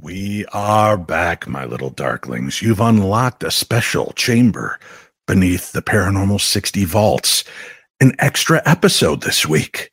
[0.00, 2.60] We are back, my little darklings.
[2.60, 4.78] You've unlocked a special chamber
[5.26, 7.44] beneath the Paranormal 60 vaults,
[8.00, 9.90] an extra episode this week.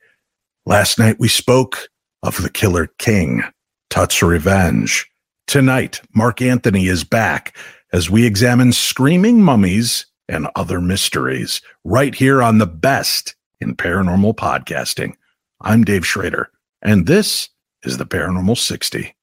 [0.65, 1.87] Last night we spoke
[2.23, 3.43] of the Killer King,
[3.89, 5.09] Tut's Revenge.
[5.47, 7.55] Tonight, Mark Anthony is back
[7.93, 14.35] as we examine screaming mummies and other mysteries right here on the best in paranormal
[14.35, 15.13] podcasting.
[15.61, 16.49] I'm Dave Schrader,
[16.81, 17.49] and this
[17.83, 19.15] is the Paranormal 60.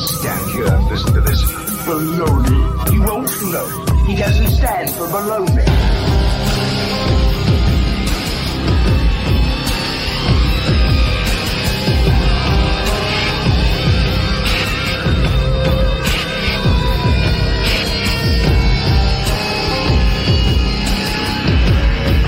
[0.00, 1.44] Stand here and listen to this
[1.84, 2.90] baloney.
[2.90, 3.90] He won't float.
[4.06, 5.66] He doesn't stand for baloney.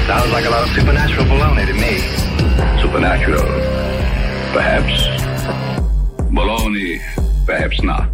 [0.06, 2.82] Sounds like a lot of supernatural baloney to me.
[2.82, 3.46] Supernatural.
[4.52, 5.06] Perhaps.
[6.30, 7.21] Baloney.
[7.46, 8.08] Perhaps not.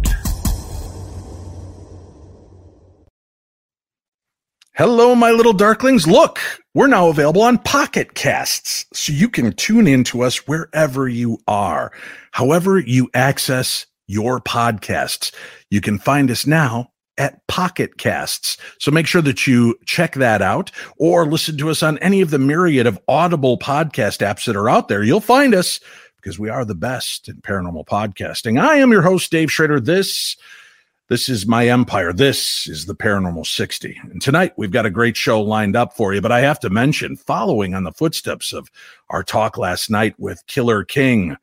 [4.75, 6.07] Hello, my little darklings.
[6.07, 6.39] Look,
[6.73, 11.37] we're now available on Pocket Casts, so you can tune in to us wherever you
[11.47, 11.91] are.
[12.31, 15.33] However, you access your podcasts,
[15.69, 18.57] you can find us now at Pocket Casts.
[18.79, 22.29] So make sure that you check that out or listen to us on any of
[22.29, 25.03] the myriad of audible podcast apps that are out there.
[25.03, 25.81] You'll find us
[26.21, 28.61] because we are the best in paranormal podcasting.
[28.61, 29.79] I am your host, Dave Schrader.
[29.79, 30.35] This
[31.09, 32.13] this is my empire.
[32.13, 33.99] This is the Paranormal 60.
[34.11, 36.21] And tonight we've got a great show lined up for you.
[36.21, 38.69] But I have to mention, following on the footsteps of
[39.09, 41.35] our talk last night with Killer King,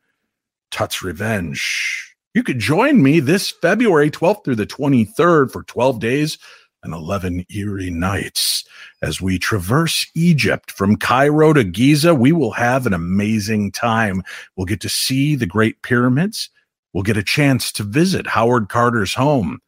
[0.71, 6.37] Tut's Revenge, you could join me this February 12th through the 23rd for 12 days
[6.83, 8.63] and 11 eerie nights.
[9.01, 14.23] As we traverse Egypt from Cairo to Giza, we will have an amazing time.
[14.55, 16.49] We'll get to see the Great Pyramids.
[16.93, 19.59] We'll get a chance to visit Howard Carter's home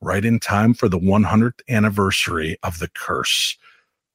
[0.00, 3.56] right in time for the 100th anniversary of the curse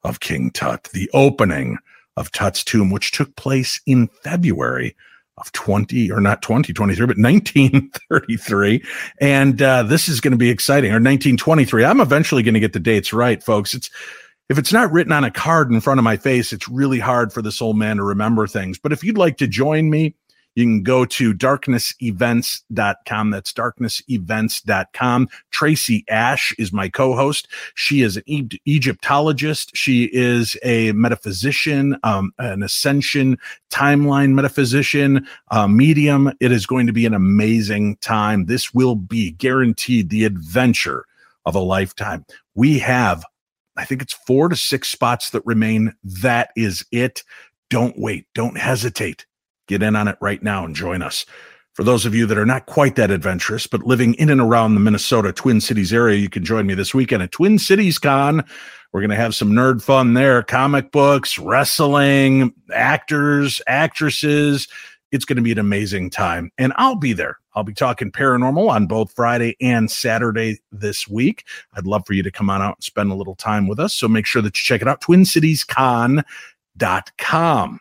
[0.03, 1.77] of King Tut, the opening
[2.15, 4.95] of Tut's tomb, which took place in February
[5.39, 8.83] of 20 or not 2023 but 1933
[9.21, 12.73] and uh, this is going to be exciting or 1923 i'm eventually going to get
[12.73, 13.73] the dates right folks.
[13.73, 13.89] It's
[14.49, 17.31] if it's not written on a card in front of my face it's really hard
[17.31, 18.77] for this old man to remember things.
[18.77, 20.15] But if you'd like to join me
[20.59, 23.29] you can go to darknessevents.com.
[23.31, 25.29] That's darknessevents.com.
[25.51, 27.47] Tracy Ash is my co host.
[27.75, 29.71] She is an e- Egyptologist.
[29.75, 33.37] She is a metaphysician, um, an ascension
[33.69, 36.31] timeline metaphysician, uh, medium.
[36.41, 38.45] It is going to be an amazing time.
[38.45, 41.05] This will be guaranteed the adventure
[41.45, 42.25] of a lifetime.
[42.55, 43.23] We have,
[43.77, 45.93] I think it's four to six spots that remain.
[46.03, 47.23] That is it.
[47.69, 48.25] Don't wait.
[48.33, 49.25] Don't hesitate
[49.69, 51.27] Get in on it right now and join us.
[51.73, 54.73] For those of you that are not quite that adventurous, but living in and around
[54.73, 58.43] the Minnesota Twin Cities area, you can join me this weekend at Twin Cities Con.
[58.91, 64.67] We're going to have some nerd fun there comic books, wrestling, actors, actresses.
[65.11, 66.51] It's going to be an amazing time.
[66.57, 67.37] And I'll be there.
[67.53, 71.45] I'll be talking paranormal on both Friday and Saturday this week.
[71.75, 73.93] I'd love for you to come on out and spend a little time with us.
[73.93, 77.79] So make sure that you check it out, twincitiescon.com.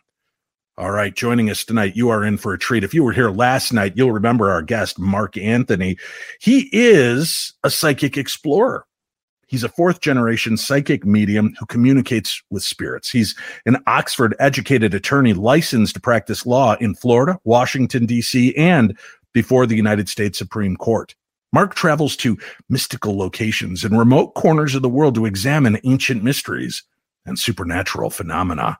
[0.79, 2.85] All right, joining us tonight, you are in for a treat.
[2.85, 5.97] If you were here last night, you'll remember our guest, Mark Anthony.
[6.39, 8.85] He is a psychic explorer.
[9.47, 13.11] He's a fourth generation psychic medium who communicates with spirits.
[13.11, 13.35] He's
[13.65, 18.97] an Oxford educated attorney licensed to practice law in Florida, Washington, D.C., and
[19.33, 21.13] before the United States Supreme Court.
[21.51, 22.37] Mark travels to
[22.69, 26.83] mystical locations in remote corners of the world to examine ancient mysteries
[27.25, 28.79] and supernatural phenomena.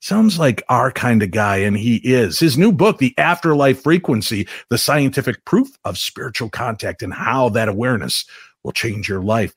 [0.00, 2.38] Sounds like our kind of guy, and he is.
[2.38, 7.68] His new book, The Afterlife Frequency, the scientific proof of spiritual contact and how that
[7.68, 8.24] awareness
[8.64, 9.54] will change your life.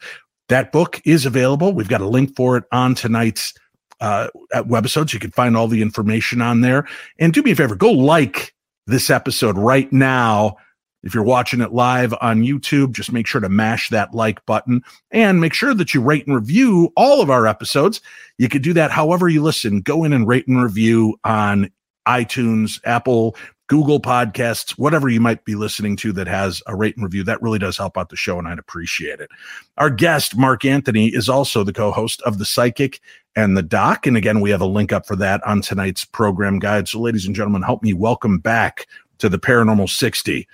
[0.49, 1.73] That book is available.
[1.73, 3.53] We've got a link for it on tonight's
[4.01, 5.13] uh, webisodes.
[5.13, 6.87] You can find all the information on there.
[7.19, 8.53] And do me a favor, go like
[8.85, 10.57] this episode right now
[11.03, 14.81] if you're watching it live on YouTube, just make sure to mash that like button
[15.11, 18.01] and make sure that you rate and review all of our episodes.
[18.37, 19.81] You could do that however you listen.
[19.81, 21.69] Go in and rate and review on
[22.07, 23.35] iTunes, Apple,
[23.67, 27.23] Google Podcasts, whatever you might be listening to that has a rate and review.
[27.23, 29.29] That really does help out the show, and I'd appreciate it.
[29.77, 32.99] Our guest, Mark Anthony, is also the co host of The Psychic
[33.35, 34.05] and the Doc.
[34.05, 36.89] And again, we have a link up for that on tonight's program guide.
[36.89, 38.85] So, ladies and gentlemen, help me welcome back
[39.19, 40.47] to the Paranormal 60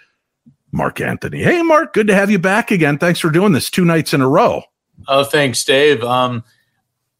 [0.72, 1.42] Mark Anthony.
[1.44, 2.98] Hey, Mark, good to have you back again.
[2.98, 4.64] Thanks for doing this two nights in a row.
[5.08, 6.04] Oh, thanks, Dave.
[6.04, 6.44] Um,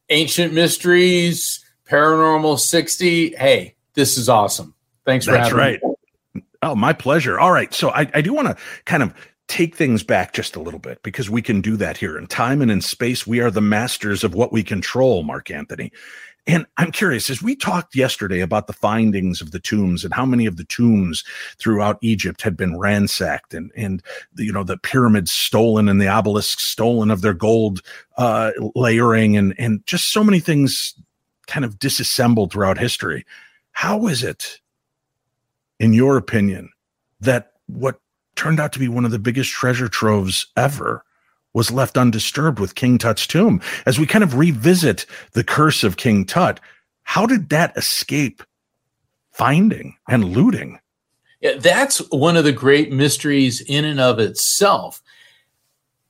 [0.10, 3.36] Ancient Mysteries, Paranormal 60.
[3.36, 4.74] Hey, this is awesome.
[5.06, 5.64] Thanks for having me.
[5.64, 6.36] That's having right.
[6.36, 6.44] me.
[6.62, 7.40] Oh, my pleasure.
[7.40, 7.74] All right.
[7.74, 9.14] So I, I do want to kind of
[9.48, 12.62] take things back just a little bit because we can do that here in time
[12.62, 13.26] and in space.
[13.26, 15.92] We are the masters of what we control, Mark Anthony.
[16.48, 20.26] And I'm curious, as we talked yesterday about the findings of the tombs and how
[20.26, 21.24] many of the tombs
[21.58, 24.02] throughout Egypt had been ransacked and, and
[24.36, 27.82] you know, the pyramids stolen and the obelisks stolen of their gold
[28.18, 30.96] uh, layering and, and just so many things
[31.46, 33.26] kind of disassembled throughout history.
[33.72, 34.60] How is it,
[35.80, 36.72] in your opinion,
[37.20, 38.00] that what
[38.36, 41.04] turned out to be one of the biggest treasure troves ever
[41.54, 43.62] was left undisturbed with King Tut's tomb.
[43.86, 46.60] As we kind of revisit the curse of King Tut,
[47.04, 48.44] how did that escape
[49.32, 50.80] finding and looting?
[51.42, 55.02] Yeah, that's one of the great mysteries in and of itself.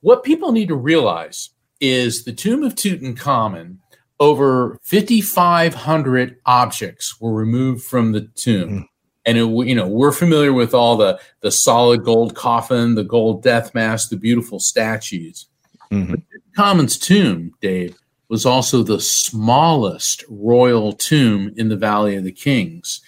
[0.02, 1.50] What people need to realize
[1.80, 3.78] is the tomb of Tutankhamun,
[4.20, 8.70] over 5,500 objects were removed from the tomb.
[8.70, 8.89] Mm
[9.30, 13.44] and it, you know we're familiar with all the the solid gold coffin, the gold
[13.44, 15.46] death mask, the beautiful statues.
[15.92, 16.16] Mm-hmm.
[16.56, 17.96] Common's tomb, Dave,
[18.28, 23.02] was also the smallest royal tomb in the Valley of the Kings,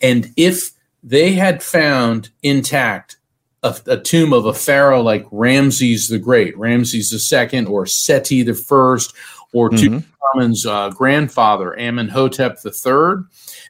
[0.00, 0.72] and if
[1.04, 3.16] they had found intact
[3.62, 8.42] a, a, tomb of a pharaoh like Ramses the Great, Ramses the Second, or Seti
[8.42, 9.14] the First,
[9.52, 9.98] or mm-hmm.
[9.98, 13.26] Tutankhamun's uh, grandfather Amenhotep the Third,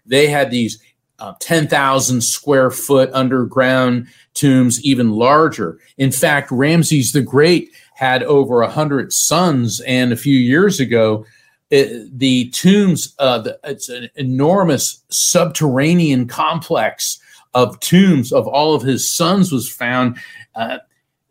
[0.06, 0.80] they had these
[1.20, 5.78] uh, 10,000 square foot underground tombs, even larger.
[5.98, 11.26] In fact, Ramses the Great had over 100 sons, and a few years ago,
[11.70, 17.20] it, the tombs, uh, the, it's an enormous subterranean complex
[17.54, 20.18] of tombs of all of his sons was found.
[20.54, 20.78] Uh,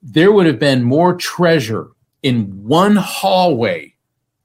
[0.01, 1.87] there would have been more treasure
[2.23, 3.93] in one hallway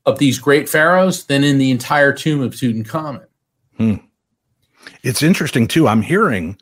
[0.07, 3.27] of these great pharaohs than in the entire tomb of Tutankhamun.
[3.77, 3.95] Hmm.
[5.05, 5.87] It's interesting too.
[5.87, 6.57] I'm hearing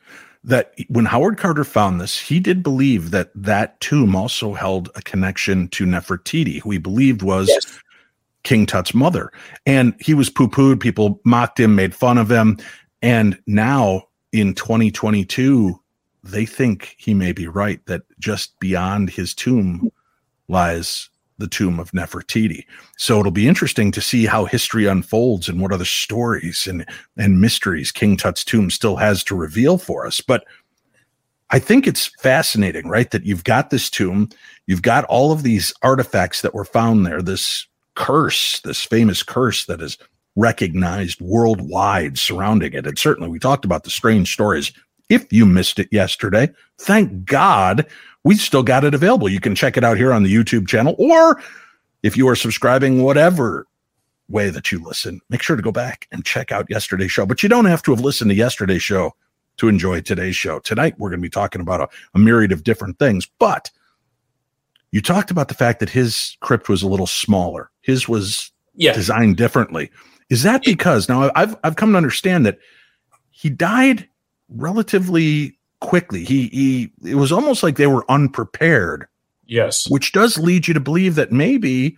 [0.45, 5.03] that when Howard Carter found this, he did believe that that tomb also held a
[5.03, 7.79] connection to Nefertiti, who he believed was yes.
[8.43, 9.31] King Tut's mother.
[9.65, 10.81] And he was poo pooed.
[10.81, 12.59] People mocked him, made fun of him.
[13.01, 15.81] And now in 2022,
[16.25, 19.89] they think he may be right that just beyond his tomb
[20.49, 21.09] lies
[21.43, 22.65] the tomb of Nefertiti.
[22.97, 26.87] So it'll be interesting to see how history unfolds and what other stories and,
[27.19, 30.21] and mysteries King Tut's tomb still has to reveal for us.
[30.21, 30.45] But
[31.51, 33.11] I think it's fascinating, right?
[33.11, 34.31] That you've got this tomb,
[34.67, 39.67] you've got all of these artifacts that were found there, this curse, this famous curse
[39.67, 39.99] that is
[40.35, 42.87] recognized worldwide surrounding it.
[42.87, 44.73] And certainly we talked about the strange stories.
[45.13, 47.87] If you missed it yesterday, thank God
[48.25, 49.29] we still got it available.
[49.29, 51.43] You can check it out here on the YouTube channel, or
[52.03, 53.67] if you are subscribing, whatever
[54.31, 57.27] way that you listen, make sure to go back and check out yesterday's show.
[57.27, 59.15] But you don't have to have listened to yesterday's show
[59.59, 60.61] to enjoy today's show.
[60.61, 63.71] Tonight, we're going to be talking about a, a myriad of different things, but
[64.93, 67.71] you talked about the fact that his crypt was a little smaller.
[67.83, 68.95] His was yeah.
[68.95, 69.91] designed differently.
[70.31, 72.59] Is that because now I've I've come to understand that
[73.31, 74.09] he died
[74.49, 76.25] relatively quickly.
[76.25, 79.07] He he it was almost like they were unprepared.
[79.47, 79.91] Yes.
[79.91, 81.97] Which does lead you to believe that maybe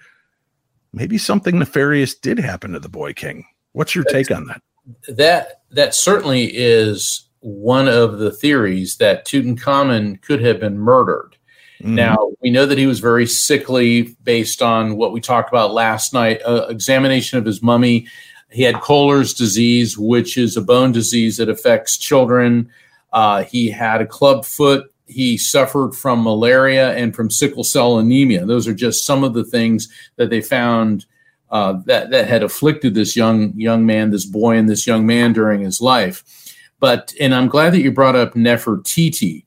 [0.93, 3.45] maybe something nefarious did happen to the boy king.
[3.73, 4.63] What's your take on that?
[5.09, 11.37] That that certainly is one of the theories that Tutankhamun could have been murdered.
[11.81, 11.97] Mm-hmm.
[11.97, 16.15] Now, we know that he was very sickly based on what we talked about last
[16.15, 16.41] night.
[16.47, 18.07] Uh, examination of his mummy.
[18.55, 22.71] He had Koehler's disease, which is a bone disease that affects children.
[23.13, 24.93] Uh, he had a club foot.
[25.07, 28.47] He suffered from malaria and from sickle cell anemia.
[28.47, 31.05] Those are just some of the things that they found
[31.51, 35.33] uh, that that had afflicted this young young man, this boy, and this young man
[35.33, 36.23] during his life.
[36.79, 39.45] But and I'm glad that you brought up Nefertiti.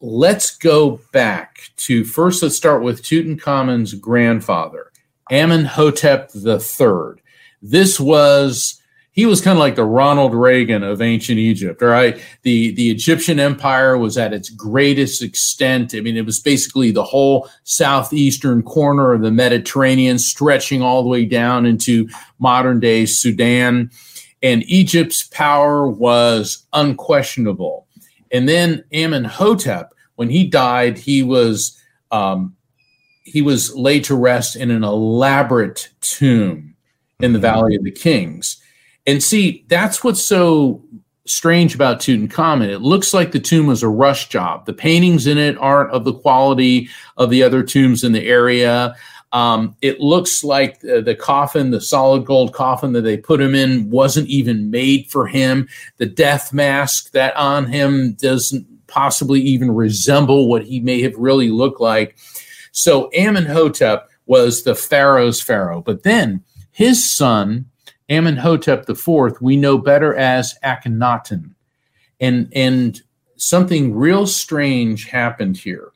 [0.00, 2.42] Let's go back to first.
[2.42, 4.90] Let's start with Tutankhamun's grandfather,
[5.30, 7.21] Amenhotep III.
[7.62, 11.82] This was he was kind of like the Ronald Reagan of ancient Egypt.
[11.82, 15.94] All right, the the Egyptian Empire was at its greatest extent.
[15.94, 21.10] I mean, it was basically the whole southeastern corner of the Mediterranean, stretching all the
[21.10, 23.90] way down into modern day Sudan,
[24.42, 27.86] and Egypt's power was unquestionable.
[28.30, 31.78] And then Amenhotep, when he died, he was
[32.10, 32.56] um,
[33.24, 36.71] he was laid to rest in an elaborate tomb
[37.22, 38.62] in the Valley of the Kings
[39.06, 40.82] and see, that's what's so
[41.26, 42.68] strange about Tutankhamun.
[42.68, 44.66] It looks like the tomb was a rush job.
[44.66, 48.94] The paintings in it aren't of the quality of the other tombs in the area.
[49.32, 53.54] Um, it looks like the, the, coffin, the solid gold coffin that they put him
[53.54, 55.68] in, wasn't even made for him.
[55.96, 61.48] The death mask that on him doesn't possibly even resemble what he may have really
[61.48, 62.16] looked like.
[62.72, 67.66] So Amenhotep was the pharaoh's pharaoh, but then his son
[68.10, 71.54] Amenhotep IV, we know better as Akhenaten,
[72.20, 73.00] and and
[73.36, 75.92] something real strange happened here.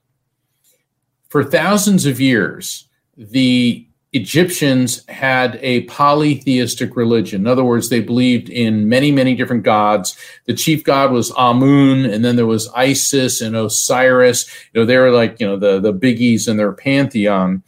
[1.29, 7.43] For thousands of years, the Egyptians had a polytheistic religion.
[7.43, 10.17] In other words, they believed in many, many different gods.
[10.47, 14.49] The chief god was Amun, and then there was Isis and Osiris.
[14.73, 17.63] You know, they were like, you know, the, the biggies in their pantheon.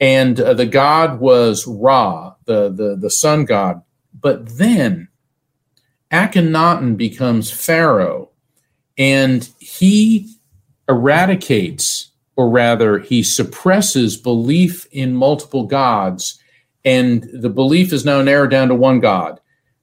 [0.00, 3.82] And uh, the god was Ra, the, the, the sun god.
[4.18, 5.08] But then
[6.12, 8.30] Akhenaten becomes pharaoh,
[8.96, 10.34] and he
[10.88, 16.38] eradicates or rather, he suppresses belief in multiple gods,
[16.84, 19.40] and the belief is now narrowed down to one God,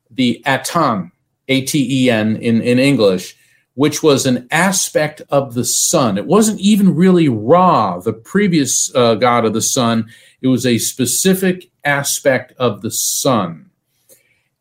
[0.09, 1.11] the Aten,
[1.49, 3.34] A T E N in, in English,
[3.75, 6.17] which was an aspect of the sun.
[6.17, 10.09] It wasn't even really Ra, the previous uh, god of the sun,
[10.41, 13.69] it was a specific aspect of the sun.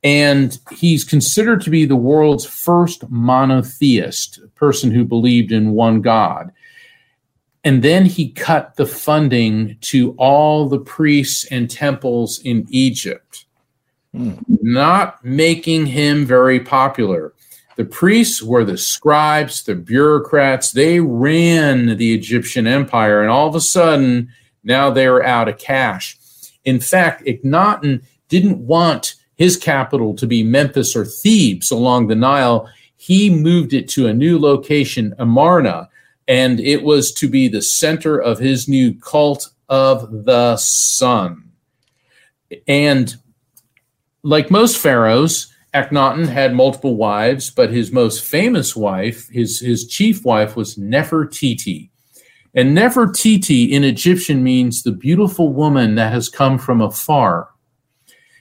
[0.02, 6.02] And he's considered to be the world's first monotheist, a person who believed in one
[6.02, 6.52] God.
[7.62, 13.46] And then he cut the funding to all the priests and temples in Egypt,
[14.14, 14.38] mm.
[14.48, 17.32] not making him very popular.
[17.76, 20.72] The priests were the scribes, the bureaucrats.
[20.72, 24.30] They ran the Egyptian empire, and all of a sudden,
[24.62, 26.16] now they're out of cash.
[26.64, 32.68] In fact, Akhenaten didn't want his capital to be Memphis or Thebes along the Nile.
[32.96, 35.88] He moved it to a new location, Amarna,
[36.28, 41.50] and it was to be the center of his new cult of the sun.
[42.66, 43.14] And
[44.22, 50.24] like most pharaohs, Akhenaten had multiple wives, but his most famous wife, his, his chief
[50.24, 51.90] wife, was Nefertiti.
[52.54, 57.48] And Nefertiti in Egyptian means the beautiful woman that has come from afar.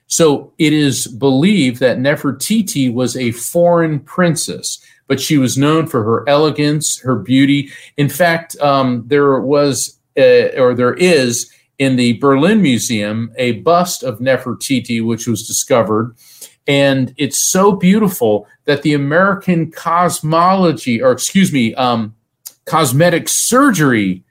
[0.06, 6.04] So it is believed that Nefertiti was a foreign princess but she was known for
[6.04, 7.70] her elegance, her beauty.
[7.98, 14.04] In fact, um, there was, uh, or there is, in the Berlin Museum, a bust
[14.04, 16.16] of Nefertiti, which was discovered.
[16.68, 22.16] And it's so beautiful that the American Cosmology, or excuse me, um,
[22.66, 24.24] Cosmetic Surgery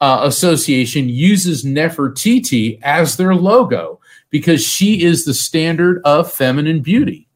[0.00, 4.00] uh, Association uses Nefertiti as their logo
[4.30, 7.28] because she is the standard of feminine beauty.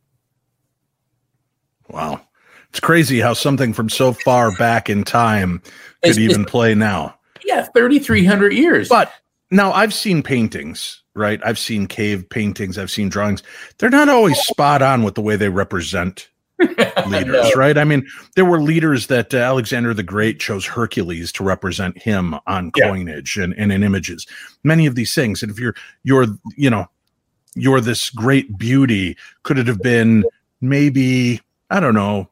[1.88, 2.20] Wow.
[2.70, 5.60] It's crazy how something from so far back in time
[6.02, 7.18] could it's, even it's, play now.
[7.44, 8.88] Yeah, 3,300 years.
[8.88, 9.12] But
[9.50, 11.40] now I've seen paintings, right?
[11.44, 13.42] I've seen cave paintings, I've seen drawings.
[13.78, 17.52] They're not always spot on with the way they represent leaders, no.
[17.56, 17.78] right?
[17.78, 22.34] I mean, there were leaders that uh, Alexander the Great chose Hercules to represent him
[22.46, 22.88] on yeah.
[22.88, 24.26] coinage and, and in images.
[24.64, 25.42] Many of these things.
[25.42, 26.86] And if you're, you're, you know,
[27.54, 30.24] you're this great beauty, could it have been
[30.60, 32.28] maybe, I don't know,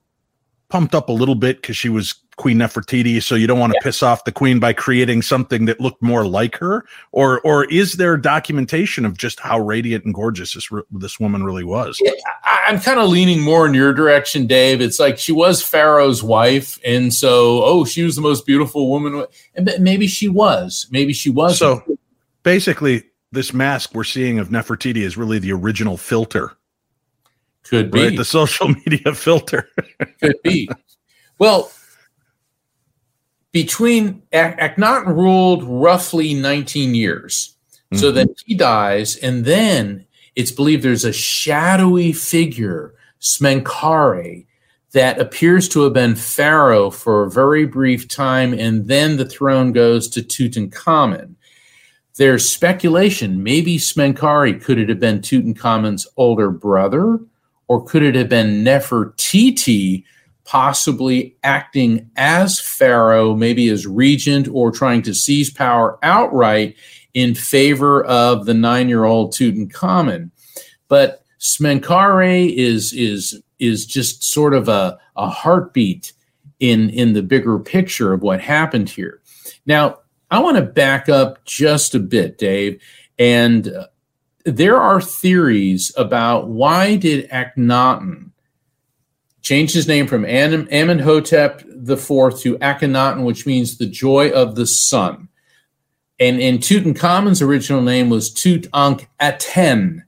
[0.68, 3.78] pumped up a little bit because she was Queen Nefertiti, so you don't want to
[3.78, 3.84] yeah.
[3.84, 7.94] piss off the queen by creating something that looked more like her, or or is
[7.94, 11.98] there documentation of just how radiant and gorgeous this this woman really was?
[12.00, 12.12] Yeah,
[12.44, 14.80] I, am kind of leaning more in your direction, Dave.
[14.80, 19.24] It's like she was Pharaoh's wife, and so oh, she was the most beautiful woman,
[19.54, 21.58] and maybe she was, maybe she was.
[21.58, 21.82] So
[22.42, 26.56] basically, this mask we're seeing of Nefertiti is really the original filter
[27.68, 28.16] could be right?
[28.16, 29.68] the social media filter.
[30.20, 30.68] Could be.
[31.38, 31.70] Well,
[33.56, 37.56] between Akhenaten ruled roughly 19 years.
[37.72, 37.96] Mm-hmm.
[37.96, 44.44] So then he dies, and then it's believed there's a shadowy figure, Smenkhare,
[44.92, 49.72] that appears to have been pharaoh for a very brief time, and then the throne
[49.72, 51.36] goes to Tutankhamun.
[52.16, 57.20] There's speculation maybe Smenkhare could it have been Tutankhamun's older brother
[57.68, 60.04] or could it have been Nefertiti
[60.46, 66.76] possibly acting as pharaoh, maybe as regent, or trying to seize power outright
[67.12, 70.30] in favor of the nine-year-old Tutankhamun?
[70.88, 76.12] But Smenkhare is is is just sort of a, a heartbeat
[76.60, 79.20] in in the bigger picture of what happened here.
[79.66, 79.98] Now,
[80.30, 82.80] I want to back up just a bit, Dave,
[83.18, 83.86] and uh,
[84.44, 88.25] there are theories about why did Akhenaten
[89.46, 94.66] change his name from Am- Amenhotep IV to Akhenaten, which means the joy of the
[94.66, 95.28] sun.
[96.18, 100.02] And, and Tutankhamun's original name was Tutankhaten,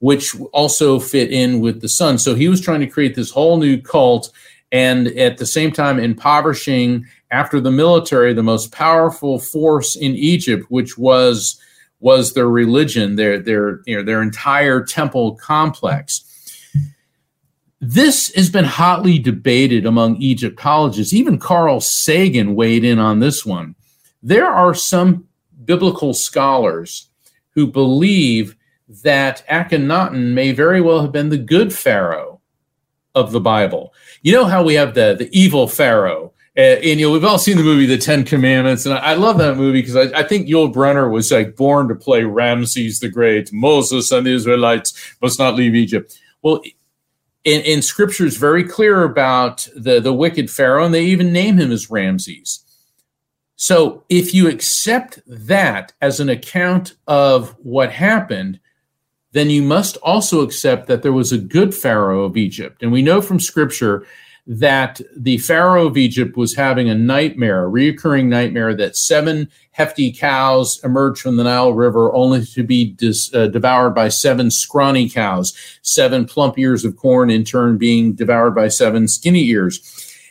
[0.00, 2.18] which also fit in with the sun.
[2.18, 4.30] So he was trying to create this whole new cult
[4.70, 10.66] and at the same time impoverishing after the military the most powerful force in Egypt,
[10.68, 11.58] which was
[12.00, 16.23] was their religion, their their you know, their entire temple complex.
[17.86, 21.12] This has been hotly debated among Egyptologists.
[21.12, 23.74] Even Carl Sagan weighed in on this one.
[24.22, 25.28] There are some
[25.66, 27.10] biblical scholars
[27.50, 28.56] who believe
[29.02, 32.40] that Akhenaten may very well have been the good pharaoh
[33.14, 33.92] of the Bible.
[34.22, 37.38] You know how we have the the evil pharaoh and, and, you know, we've all
[37.38, 40.22] seen the movie The Ten Commandments, and I, I love that movie because I, I,
[40.22, 43.52] think Yul Brynner was like born to play Ramses the Great.
[43.52, 46.16] Moses and the Israelites must not leave Egypt.
[46.42, 46.62] Well,
[47.44, 51.70] in, Scripture is very clear about the the wicked Pharaoh, and they even name him
[51.70, 52.64] as Ramses.
[53.56, 58.60] So, if you accept that as an account of what happened,
[59.32, 63.02] then you must also accept that there was a good Pharaoh of Egypt, and we
[63.02, 64.06] know from Scripture
[64.46, 70.12] that the Pharaoh of Egypt was having a nightmare, a reoccurring nightmare, that seven hefty
[70.12, 75.08] cows emerged from the Nile River only to be dis, uh, devoured by seven scrawny
[75.08, 79.80] cows, seven plump ears of corn in turn being devoured by seven skinny ears.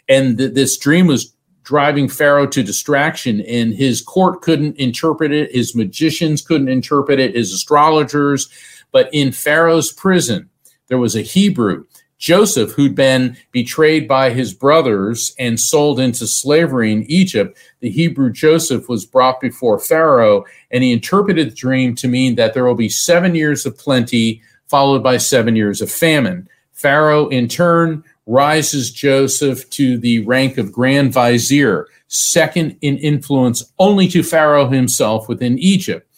[0.07, 5.51] And th- this dream was driving Pharaoh to distraction, and his court couldn't interpret it,
[5.51, 8.47] his magicians couldn't interpret it, his astrologers.
[8.91, 10.49] But in Pharaoh's prison,
[10.87, 11.85] there was a Hebrew
[12.23, 18.31] Joseph, who'd been betrayed by his brothers and sold into slavery in Egypt, the Hebrew
[18.31, 22.75] Joseph was brought before Pharaoh, and he interpreted the dream to mean that there will
[22.75, 26.47] be seven years of plenty, followed by seven years of famine.
[26.71, 34.07] Pharaoh, in turn, rises Joseph to the rank of Grand Vizier, second in influence only
[34.07, 36.09] to Pharaoh himself within Egypt.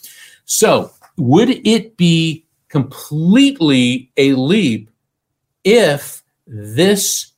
[0.46, 4.92] So, would it be completely a leap
[5.66, 7.34] if this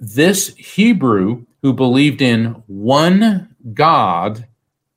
[0.00, 4.46] this Hebrew who believed in one God,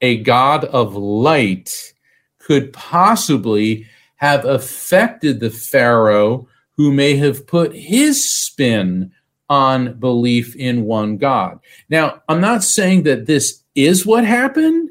[0.02, 1.94] a God of light,
[2.40, 9.12] could possibly have affected the Pharaoh who may have put his spin
[9.50, 11.60] on belief in one God.
[11.90, 14.90] Now, I'm not saying that this is what happened,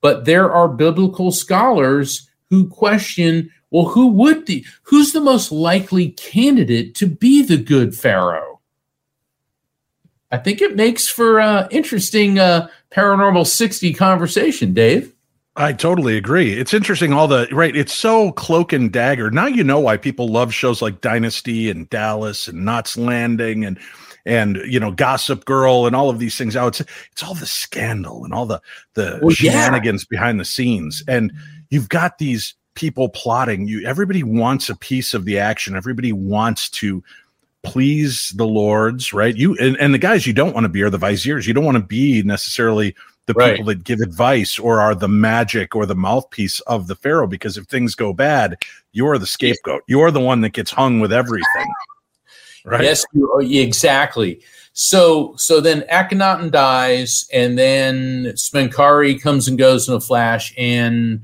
[0.00, 6.10] but there are biblical scholars who question well, who would the who's the most likely
[6.10, 8.60] candidate to be the good pharaoh?
[10.30, 15.12] I think it makes for uh, interesting uh, paranormal 60 conversation, Dave.
[15.56, 16.52] I totally agree.
[16.52, 19.32] It's interesting all the right, it's so cloak and dagger.
[19.32, 23.76] Now you know why people love shows like Dynasty and Dallas and Knots Landing and
[24.24, 26.80] and you know Gossip Girl and all of these things out.
[26.80, 28.62] It's it's all the scandal and all the
[28.94, 30.16] the well, shenanigans yeah.
[30.16, 31.02] behind the scenes.
[31.08, 31.32] And
[31.70, 33.66] you've got these people plotting.
[33.66, 35.76] You everybody wants a piece of the action.
[35.76, 37.02] Everybody wants to
[37.62, 39.36] please the lords right?
[39.36, 41.46] You and, and the guys you don't want to be are the viziers.
[41.46, 42.94] You don't want to be necessarily
[43.26, 43.52] the right.
[43.52, 47.56] people that give advice or are the magic or the mouthpiece of the pharaoh because
[47.56, 48.58] if things go bad
[48.92, 49.82] you're the scapegoat.
[49.86, 51.66] You're the one that gets hung with everything
[52.64, 52.84] right?
[52.84, 53.04] Yes
[53.40, 54.42] exactly.
[54.74, 61.22] So so then akhenaten dies and then Smenkhare comes and goes in a flash and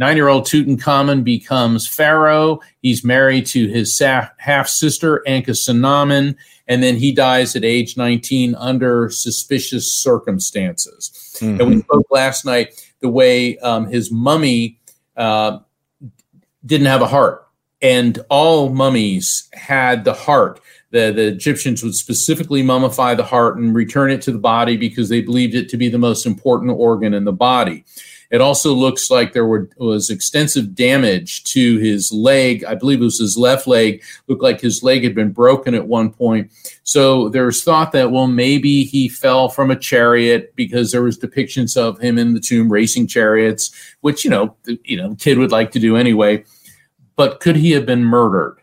[0.00, 2.60] Nine year old Tutankhamun becomes pharaoh.
[2.80, 6.36] He's married to his half sister, Anka Ankhesenamun,
[6.66, 11.36] and then he dies at age 19 under suspicious circumstances.
[11.40, 11.60] Mm-hmm.
[11.60, 14.80] And we spoke last night the way um, his mummy
[15.18, 15.58] uh,
[16.64, 17.46] didn't have a heart,
[17.82, 20.62] and all mummies had the heart.
[20.92, 25.10] The, the Egyptians would specifically mummify the heart and return it to the body because
[25.10, 27.84] they believed it to be the most important organ in the body.
[28.30, 32.64] It also looks like there were, was extensive damage to his leg.
[32.64, 34.04] I believe it was his left leg.
[34.28, 36.52] Looked like his leg had been broken at one point.
[36.84, 41.76] So there's thought that well maybe he fell from a chariot because there was depictions
[41.76, 45.72] of him in the tomb racing chariots, which you know you know kid would like
[45.72, 46.44] to do anyway.
[47.16, 48.58] But could he have been murdered?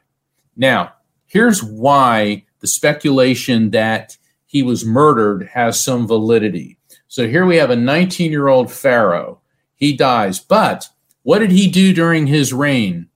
[0.55, 0.93] Now
[1.25, 6.77] here's why the speculation that he was murdered has some validity.
[7.09, 9.41] So here we have a 19 year old pharaoh
[9.77, 10.39] he dies.
[10.39, 10.89] But
[11.23, 13.07] what did he do during his reign?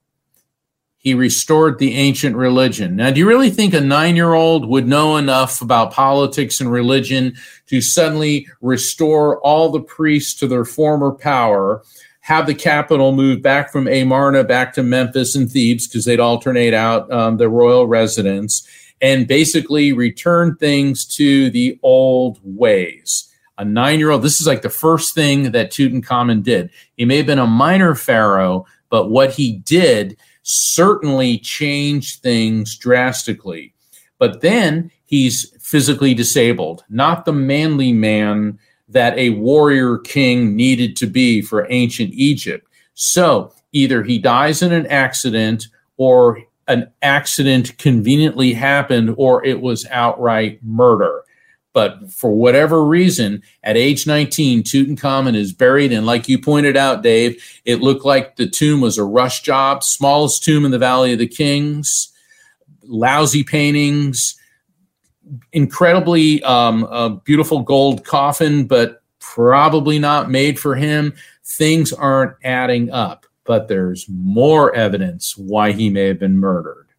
[0.98, 2.96] He restored the ancient religion.
[2.96, 6.72] Now, do you really think a nine year old would know enough about politics and
[6.72, 7.34] religion
[7.66, 11.82] to suddenly restore all the priests to their former power,
[12.20, 16.76] have the capital move back from Amarna back to Memphis and Thebes because they'd alternate
[16.76, 18.68] out um, the royal residence,
[19.02, 23.31] and basically return things to the old ways?
[23.58, 24.24] A nine year old.
[24.24, 26.70] This is like the first thing that Tutankhamun did.
[26.98, 33.74] He may have been a minor pharaoh, but what he did certainly changed things drastically.
[34.18, 38.60] But then he's physically disabled, not the manly man
[38.90, 42.68] that a warrior king needed to be for ancient Egypt.
[42.94, 49.86] So either he dies in an accident or an accident conveniently happened or it was
[49.88, 51.24] outright murder.
[51.74, 55.94] But for whatever reason, at age 19, Tutankhamun is buried.
[55.94, 59.84] And like you pointed out, Dave, it looked like the tomb was a rush job,
[59.84, 62.12] smallest tomb in the Valley of the Kings,
[62.84, 64.38] lousy paintings,
[65.54, 71.14] incredibly um, beautiful gold coffin, but probably not made for him.
[71.46, 76.91] Things aren't adding up, but there's more evidence why he may have been murdered.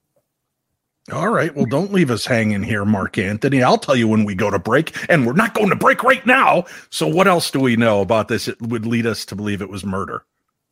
[1.11, 1.55] All right.
[1.55, 3.61] Well, don't leave us hanging here, Mark Anthony.
[3.63, 6.25] I'll tell you when we go to break, and we're not going to break right
[6.25, 6.65] now.
[6.91, 8.47] So, what else do we know about this?
[8.47, 10.25] It would lead us to believe it was murder.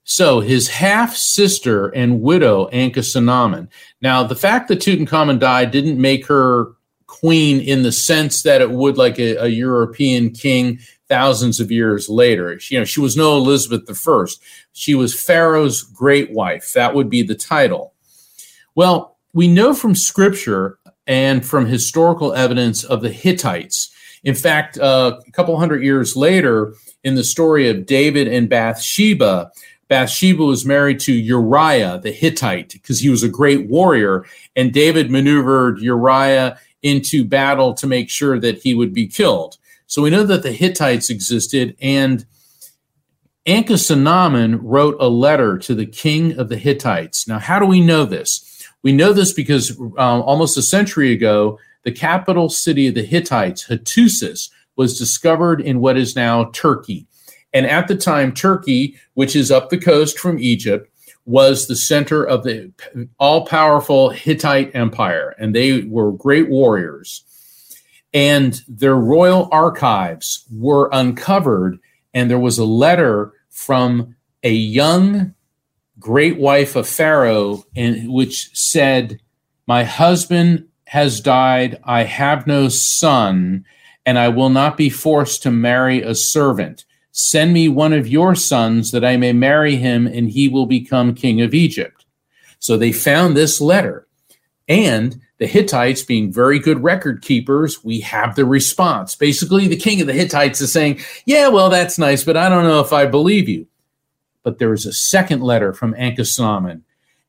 [0.05, 3.69] So, his half sister and widow, Ankhesenamun.
[4.03, 6.75] Now, the fact that Tutankhamun died didn't make her
[7.09, 12.09] queen in the sense that it would like a, a European king thousands of years
[12.09, 12.59] later.
[12.61, 14.25] She, you know, she was no Elizabeth I.
[14.73, 16.73] She was Pharaoh's great wife.
[16.75, 17.95] That would be the title.
[18.77, 23.91] Well, we know from scripture and from historical evidence of the Hittites.
[24.23, 29.51] In fact, uh, a couple hundred years later, in the story of David and Bathsheba,
[29.89, 35.11] Bathsheba was married to Uriah the Hittite because he was a great warrior, and David
[35.11, 39.59] maneuvered Uriah into battle to make sure that he would be killed.
[39.87, 42.25] So we know that the Hittites existed, and
[43.47, 47.27] Ankhesenamun wrote a letter to the king of the Hittites.
[47.27, 48.47] Now, how do we know this?
[48.83, 53.67] We know this because um, almost a century ago, the capital city of the Hittites,
[53.67, 57.07] Hattusis, was discovered in what is now Turkey.
[57.53, 60.89] And at the time, Turkey, which is up the coast from Egypt,
[61.27, 62.73] was the center of the
[63.19, 65.35] all powerful Hittite Empire.
[65.39, 67.25] And they were great warriors.
[68.13, 71.79] And their royal archives were uncovered.
[72.15, 75.35] And there was a letter from a young
[76.01, 79.21] great wife of Pharaoh, in which said,
[79.67, 83.65] My husband has died, I have no son,
[84.05, 86.85] and I will not be forced to marry a servant.
[87.13, 91.15] Send me one of your sons that I may marry him, and he will become
[91.15, 92.05] king of Egypt.
[92.59, 94.07] So they found this letter.
[94.69, 99.17] And the Hittites, being very good record keepers, we have the response.
[99.17, 102.65] Basically, the king of the Hittites is saying, Yeah, well, that's nice, but I don't
[102.65, 103.67] know if I believe you
[104.43, 106.83] but there was a second letter from Ankhesenamun.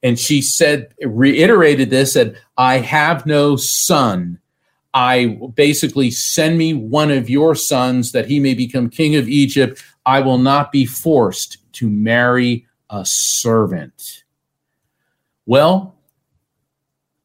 [0.04, 4.39] And she said, reiterated this, said, I have no son.
[4.93, 9.84] I basically send me one of your sons that he may become king of Egypt.
[10.06, 14.24] I will not be forced to marry a servant.
[15.45, 15.95] Well,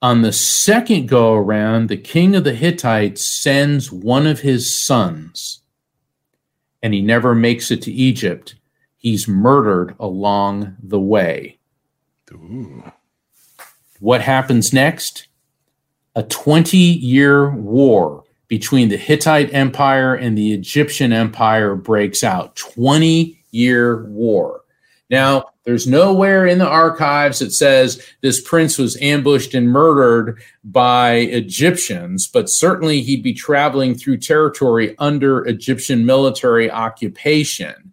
[0.02, 5.62] on the second go around, the king of the Hittites sends one of his sons,
[6.82, 8.54] and he never makes it to Egypt
[9.06, 11.56] he's murdered along the way.
[12.32, 12.82] Ooh.
[14.00, 15.28] What happens next?
[16.16, 22.56] A 20 year war between the Hittite Empire and the Egyptian Empire breaks out.
[22.56, 24.62] 20 year war.
[25.08, 31.12] Now, there's nowhere in the archives that says this prince was ambushed and murdered by
[31.12, 37.85] Egyptians, but certainly he'd be traveling through territory under Egyptian military occupation.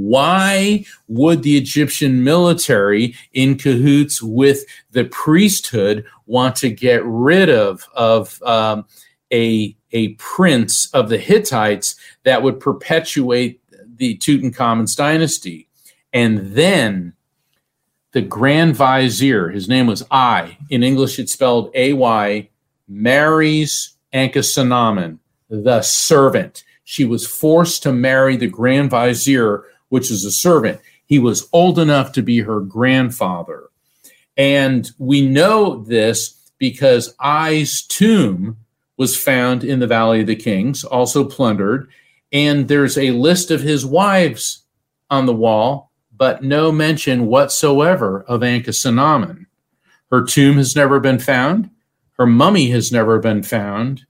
[0.00, 7.86] Why would the Egyptian military, in cahoots with the priesthood, want to get rid of
[7.94, 8.86] of um,
[9.32, 13.60] a a prince of the Hittites that would perpetuate
[13.96, 15.68] the Tutankhamun's dynasty?
[16.12, 17.14] And then
[18.12, 20.58] the Grand Vizier, his name was Ay.
[20.70, 22.48] In English, it's spelled A Y,
[22.86, 25.18] marries Ankhesenamun,
[25.50, 26.64] the servant.
[26.84, 30.80] She was forced to marry the Grand Vizier which is a servant.
[31.06, 33.68] He was old enough to be her grandfather.
[34.36, 38.58] And we know this because Ay's tomb
[38.96, 41.88] was found in the Valley of the Kings, also plundered.
[42.32, 44.64] And there's a list of his wives
[45.08, 49.46] on the wall, but no mention whatsoever of Ankhesenamun.
[50.10, 51.70] Her tomb has never been found.
[52.18, 54.04] Her mummy has never been found.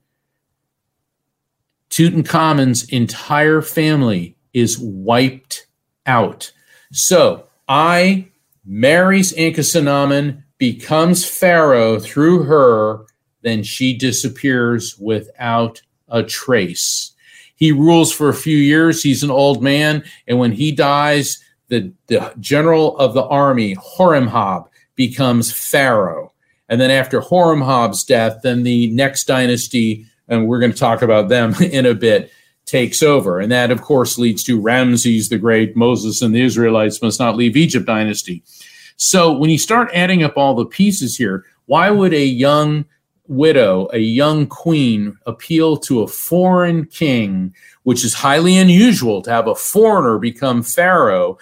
[1.90, 5.66] Tutankhamun's entire family is wiped
[6.08, 6.50] out.
[6.90, 8.28] So Ay
[8.64, 13.06] marries Ankhesenamun, becomes Pharaoh through her,
[13.42, 17.12] then she disappears without a trace.
[17.54, 19.02] he rules for a few years.
[19.02, 20.04] He's an old man.
[20.28, 26.32] And when he dies, the, the general of the army, Horemheb, becomes pharaoh.
[26.68, 31.28] And then after Horemheb's death, then the next dynasty, and we're going to talk about
[31.28, 32.30] them in a bit,
[32.68, 33.40] takes over.
[33.40, 37.36] And that, of course, leads to Ramses the Great, Moses and the Israelites must not
[37.36, 38.44] leave Egypt dynasty.
[38.96, 42.84] So when you start adding up all the pieces here, why would a young
[43.26, 49.46] widow, a young queen, appeal to a foreign king, which is highly unusual to have
[49.46, 51.38] a foreigner become pharaoh,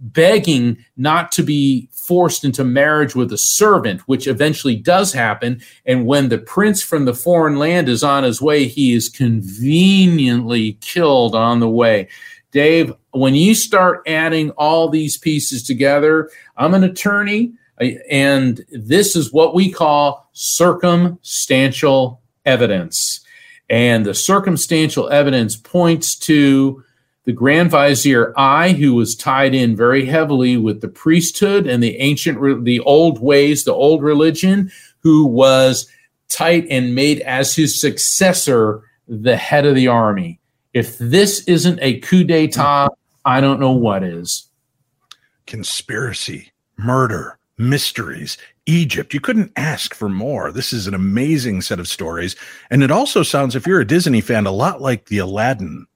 [0.00, 5.62] begging not to be forced into marriage with a servant, which eventually does happen.
[5.86, 10.72] And when the prince from the foreign land is on his way, he is conveniently
[10.80, 12.08] killed on the way.
[12.50, 17.52] Dave, when you start adding all these pieces together, I'm an attorney,
[18.10, 23.20] and this is what we call circumstantial evidence.
[23.68, 26.82] And the circumstantial evidence points to
[27.30, 31.96] the Grand Vizier Ay, who was tied in very heavily with the priesthood and the
[31.98, 35.88] ancient, the old ways, the old religion, who was
[36.28, 40.40] tight and made as his successor the head of the army.
[40.74, 42.88] If this isn't a coup d'etat,
[43.24, 44.48] I don't know what is.
[45.46, 49.14] Conspiracy, murder, mysteries, Egypt.
[49.14, 50.50] You couldn't ask for more.
[50.50, 52.34] This is an amazing set of stories.
[52.70, 55.86] And it also sounds, if you're a Disney fan, a lot like the Aladdin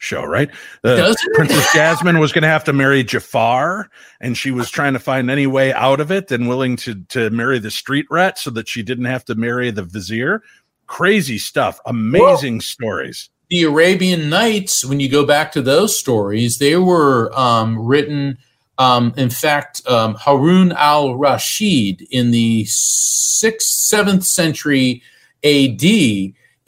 [0.00, 0.50] show, right?
[0.82, 3.88] Uh, Princess Jasmine was going to have to marry Jafar,
[4.20, 7.30] and she was trying to find any way out of it and willing to to
[7.30, 10.42] marry the street rat so that she didn't have to marry the vizier.
[10.86, 12.60] Crazy stuff, amazing Whoa.
[12.60, 18.38] stories the Arabian Nights, when you go back to those stories, they were um, written.
[18.78, 25.02] Um, in fact, um, Harun al Rashid in the sixth, seventh century
[25.44, 25.82] AD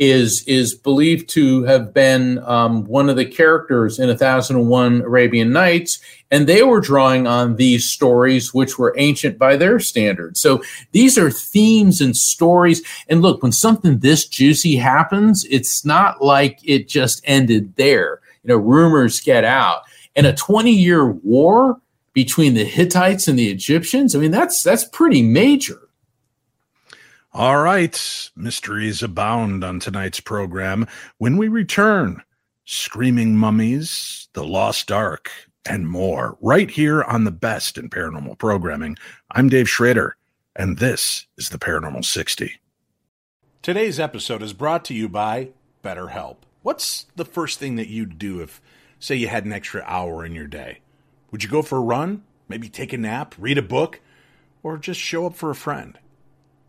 [0.03, 4.69] is is believed to have been um, one of the characters in A Thousand and
[4.69, 9.79] One Arabian Nights, and they were drawing on these stories, which were ancient by their
[9.79, 10.41] standards.
[10.41, 10.61] So
[10.91, 12.83] these are themes and stories.
[13.09, 18.21] And look, when something this juicy happens, it's not like it just ended there.
[18.43, 19.83] You know, rumors get out,
[20.17, 21.81] and a twenty-year war
[22.13, 24.15] between the Hittites and the Egyptians.
[24.15, 25.79] I mean, that's that's pretty major.
[27.35, 30.87] All right, mysteries abound on tonight's program.
[31.17, 32.23] When we return,
[32.67, 35.31] screaming mummies, the lost ark,
[35.65, 38.97] and more, right here on the best in paranormal programming.
[39.31, 40.15] I'm Dave Schrader,
[40.55, 42.61] and this is the Paranormal 60.
[43.63, 46.37] Today's episode is brought to you by BetterHelp.
[46.61, 48.61] What's the first thing that you'd do if,
[48.99, 50.81] say, you had an extra hour in your day?
[51.31, 52.25] Would you go for a run?
[52.47, 54.01] Maybe take a nap, read a book,
[54.63, 55.99] or just show up for a friend?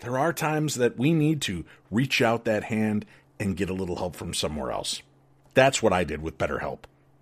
[0.00, 3.04] there are times that we need to reach out that hand
[3.40, 5.02] and get a little help from somewhere else.
[5.54, 6.80] That's what I did with BetterHelp.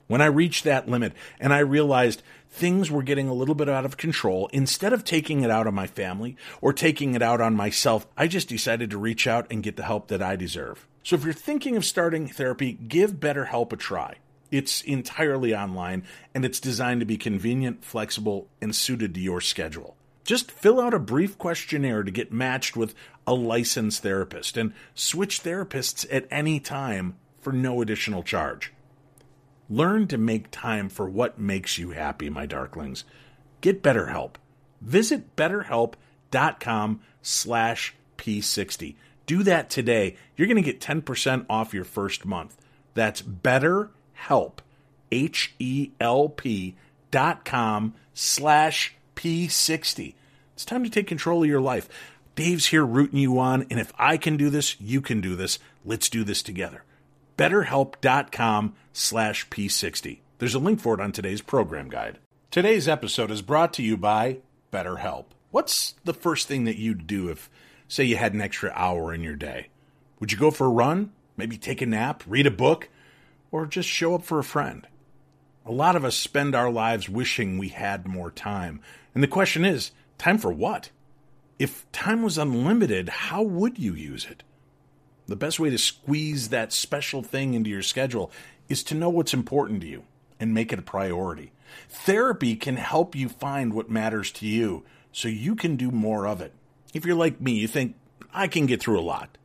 [0.08, 3.84] When I reached that limit and I realized things were getting a little bit out
[3.84, 7.54] of control, instead of taking it out on my family or taking it out on
[7.54, 10.86] myself, I just decided to reach out and get the help that I deserve.
[11.02, 14.16] So if you're thinking of starting therapy, give BetterHelp a try.
[14.50, 19.95] It's entirely online and it's designed to be convenient, flexible, and suited to your schedule.
[20.26, 22.94] Just fill out a brief questionnaire to get matched with
[23.26, 28.72] a licensed therapist and switch therapists at any time for no additional charge.
[29.70, 33.04] Learn to make time for what makes you happy, my darklings.
[33.60, 34.34] Get BetterHelp.
[34.80, 38.96] Visit betterhelp.com slash P60.
[39.26, 40.16] Do that today.
[40.36, 42.56] You're going to get 10% off your first month.
[42.94, 44.58] That's betterhelp,
[45.12, 46.76] H-E-L-P
[47.12, 50.14] dot com slash P60.
[50.57, 51.87] It's time to take control of your life.
[52.35, 55.59] Dave's here rooting you on, and if I can do this, you can do this.
[55.85, 56.83] Let's do this together.
[57.37, 60.21] BetterHelp.com slash P60.
[60.38, 62.21] There's a link for it on today's program guide.
[62.51, 64.38] Today's episode is brought to you by
[64.73, 65.27] BetterHelp.
[65.51, 67.51] What's the first thing that you'd do if,
[67.87, 69.69] say, you had an extra hour in your day?
[70.21, 71.12] Would you go for a run?
[71.37, 72.88] Maybe take a nap, read a book,
[73.51, 74.87] or just show up for a friend?
[75.66, 78.81] A lot of us spend our lives wishing we had more time.
[79.12, 80.90] And the question is time for what?
[81.59, 84.42] If time was unlimited, how would you use it?
[85.26, 88.31] The best way to squeeze that special thing into your schedule
[88.68, 90.05] is to know what's important to you
[90.38, 91.52] and make it a priority.
[91.88, 96.40] Therapy can help you find what matters to you so you can do more of
[96.40, 96.52] it.
[96.94, 97.96] If you're like me, you think,
[98.33, 99.38] I can get through a lot.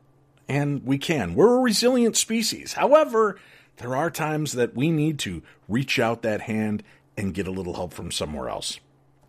[0.47, 1.34] And we can.
[1.34, 2.73] We're a resilient species.
[2.73, 3.39] However,
[3.77, 6.84] there are times that we need to reach out that hand
[7.15, 8.79] and get a little help from somewhere else.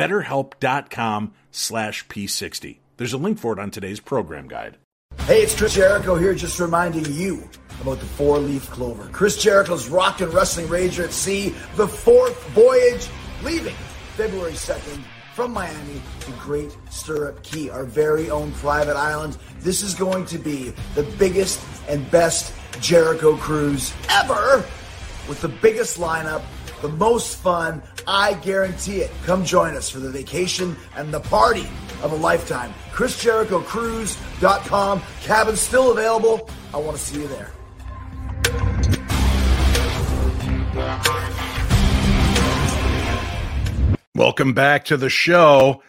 [0.00, 2.78] BetterHelp.com slash P60.
[2.96, 4.78] There's a link for it on today's program guide.
[5.26, 7.46] Hey, it's Chris Jericho here, just reminding you
[7.82, 9.10] about the four leaf clover.
[9.12, 13.08] Chris Jericho's Rock and Wrestling Rager at Sea, the fourth voyage,
[13.42, 13.74] leaving
[14.16, 15.02] February 2nd
[15.34, 19.36] from Miami to Great Stirrup Cay, our very own private island.
[19.58, 21.60] This is going to be the biggest
[21.90, 24.64] and best Jericho cruise ever
[25.28, 26.42] with the biggest lineup,
[26.82, 27.82] the most fun.
[28.06, 29.10] I guarantee it.
[29.24, 31.68] Come join us for the vacation and the party
[32.02, 32.72] of a lifetime.
[32.92, 35.02] ChrisJerichoCruise.com.
[35.22, 36.48] Cabin's still available.
[36.72, 37.50] I want to see you there.
[44.14, 45.82] Welcome back to the show.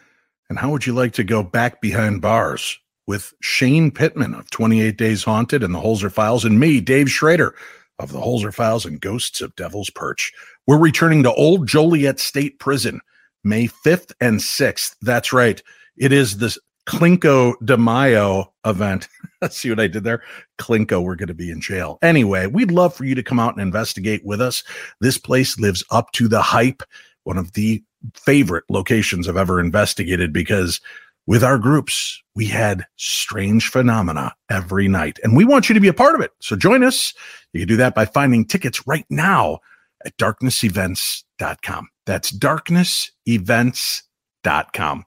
[0.50, 2.78] And how would you like to go back behind bars
[3.08, 7.56] with Shane Pittman of 28 Days Haunted and the Holzer Files and me, Dave Schrader
[8.02, 10.32] of the Holzer Files and Ghosts of Devil's Perch?
[10.68, 13.00] We're returning to Old Joliet State Prison
[13.44, 14.96] May 5th and 6th.
[15.02, 15.62] That's right.
[15.98, 19.08] It is the Clinko de Mayo event.
[19.42, 20.24] Let's see what I did there?
[20.58, 22.00] Clinko, we're going to be in jail.
[22.02, 24.64] Anyway, we'd love for you to come out and investigate with us.
[25.00, 26.84] This place lives up to the hype.
[27.24, 27.84] One of the
[28.16, 30.82] favorite locations I've ever investigated because
[31.28, 35.88] with our groups, we had strange phenomena every night, and we want you to be
[35.88, 36.32] a part of it.
[36.42, 37.14] So join us.
[37.54, 39.60] You can do that by finding tickets right now
[40.06, 41.88] at darknessevents.com.
[42.06, 45.06] That's darknessevents.com.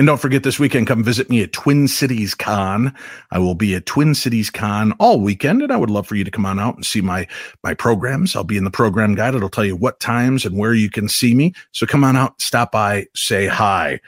[0.00, 2.94] And don't forget this weekend, come visit me at Twin Cities Con.
[3.32, 6.22] I will be at Twin Cities Con all weekend, and I would love for you
[6.22, 7.26] to come on out and see my
[7.64, 8.36] my programs.
[8.36, 9.34] I'll be in the program guide.
[9.34, 11.52] It'll tell you what times and where you can see me.
[11.72, 13.98] So come on out, stop by, say hi.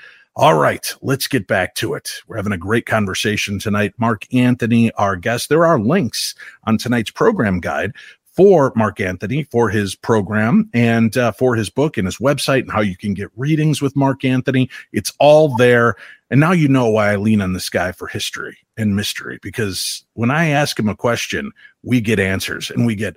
[0.41, 2.13] All right, let's get back to it.
[2.27, 3.93] We're having a great conversation tonight.
[3.99, 5.51] Mark Anthony, our guest.
[5.51, 7.93] There are links on tonight's program guide
[8.25, 12.73] for Mark Anthony for his program and uh, for his book and his website and
[12.73, 14.71] how you can get readings with Mark Anthony.
[14.95, 15.95] It's all there.
[16.31, 20.07] And now you know why I lean on this guy for history and mystery because
[20.15, 23.15] when I ask him a question, we get answers and we get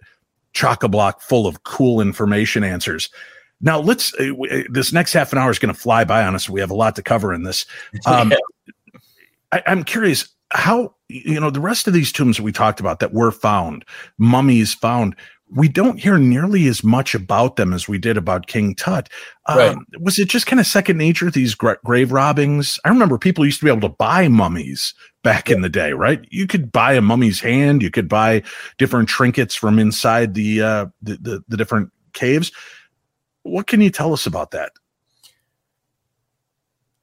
[0.51, 3.09] chock a block full of cool information answers.
[3.63, 4.13] Now let's.
[4.19, 4.33] Uh,
[4.69, 6.49] this next half an hour is going to fly by on us.
[6.49, 7.65] We have a lot to cover in this.
[8.05, 8.33] Um,
[9.51, 12.99] I, I'm curious how you know the rest of these tombs that we talked about
[12.99, 13.85] that were found,
[14.17, 15.15] mummies found.
[15.55, 19.07] We don't hear nearly as much about them as we did about King Tut.
[19.45, 19.77] Um, Right.
[19.99, 21.29] Was it just kind of second nature?
[21.29, 22.79] These gra- grave robbings.
[22.83, 26.25] I remember people used to be able to buy mummies back in the day, right?
[26.31, 27.83] You could buy a mummy's hand.
[27.83, 28.41] You could buy
[28.79, 32.51] different trinkets from inside the uh, the, the the different caves.
[33.43, 34.71] What can you tell us about that?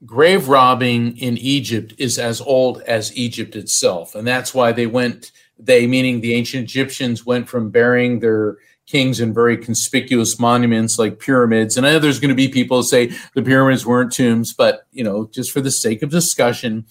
[0.04, 4.14] grave robbing in Egypt is as old as Egypt itself.
[4.14, 9.20] And that's why they went, they meaning the ancient Egyptians went from burying their kings
[9.20, 11.76] in very conspicuous monuments like pyramids.
[11.76, 14.86] And I know there's going to be people who say the pyramids weren't tombs, but
[14.90, 16.86] you know, just for the sake of discussion.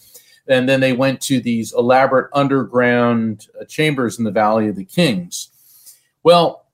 [0.48, 4.86] And then they went to these elaborate underground uh, chambers in the Valley of the
[4.86, 5.50] Kings.
[6.24, 6.66] Well,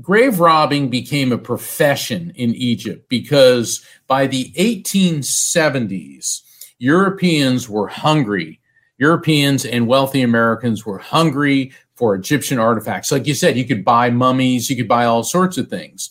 [0.00, 6.42] grave robbing became a profession in Egypt because by the 1870s,
[6.78, 8.60] Europeans were hungry.
[8.98, 13.12] Europeans and wealthy Americans were hungry for Egyptian artifacts.
[13.12, 16.10] Like you said, you could buy mummies, you could buy all sorts of things.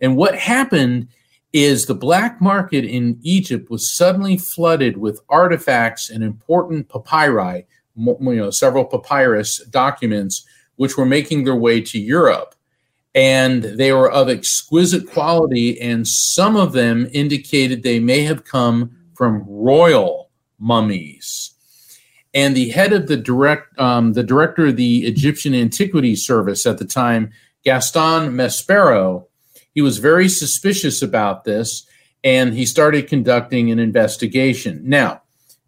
[0.00, 1.08] And what happened
[1.52, 7.66] is the black market in Egypt was suddenly flooded with artifacts and important papyri,
[7.96, 10.44] you know, several papyrus documents,
[10.76, 12.54] which were making their way to Europe.
[13.14, 18.96] And they were of exquisite quality, and some of them indicated they may have come
[19.14, 21.52] from royal mummies.
[22.32, 26.78] And the head of the direct, um, the director of the Egyptian Antiquities Service at
[26.78, 27.32] the time,
[27.64, 29.26] Gaston Maspero,
[29.74, 31.86] he was very suspicious about this,
[32.22, 34.82] and he started conducting an investigation.
[34.84, 35.22] Now,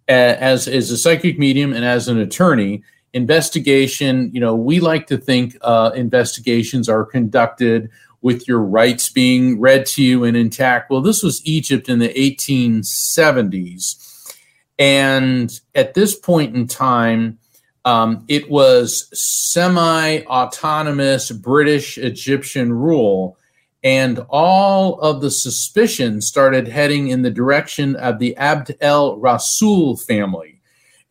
[0.09, 2.83] as as a psychic medium and as an attorney,
[3.15, 7.91] investigation, you know, we like to think uh, investigations are conducted
[8.23, 10.91] with your rights being read to you and intact.
[10.91, 13.99] Well, this was Egypt in the 1870s.
[14.79, 17.39] And at this point in time,
[17.85, 23.37] um, it was semi autonomous British Egyptian rule.
[23.85, 29.97] And all of the suspicion started heading in the direction of the Abd el Rasul
[29.97, 30.52] family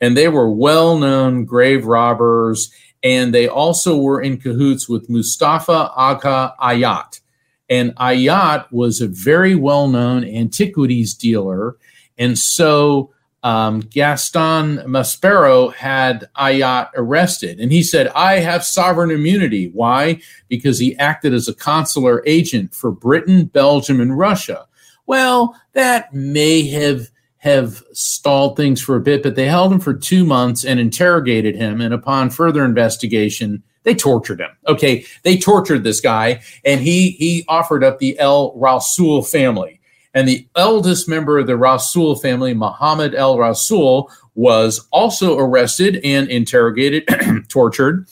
[0.02, 2.74] and they were well known grave robbers.
[3.04, 7.22] And they also were in cahoots with Mustafa Aga Ayat.
[7.70, 11.78] And Ayat was a very well known antiquities dealer.
[12.18, 13.12] And so
[13.44, 17.60] um, Gaston Maspero had Ayat arrested.
[17.60, 19.70] And he said, I have sovereign immunity.
[19.70, 20.22] Why?
[20.48, 24.68] Because he acted as a consular agent for Britain, Belgium, and Russia.
[25.08, 27.10] Well, that may have
[27.42, 31.56] have stalled things for a bit, but they held him for two months and interrogated
[31.56, 31.82] him.
[31.82, 34.52] And upon further investigation, they tortured him.
[34.68, 39.80] Okay, they tortured this guy, and he he offered up the El Rasul family.
[40.14, 46.30] And the eldest member of the Rasul family, Muhammad El Rasul, was also arrested and
[46.30, 47.08] interrogated,
[47.50, 48.08] tortured,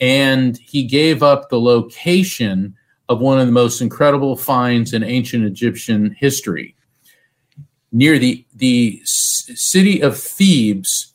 [0.00, 2.74] and he gave up the location
[3.08, 6.74] of one of the most incredible finds in ancient Egyptian history
[7.92, 11.12] near the, the city of Thebes,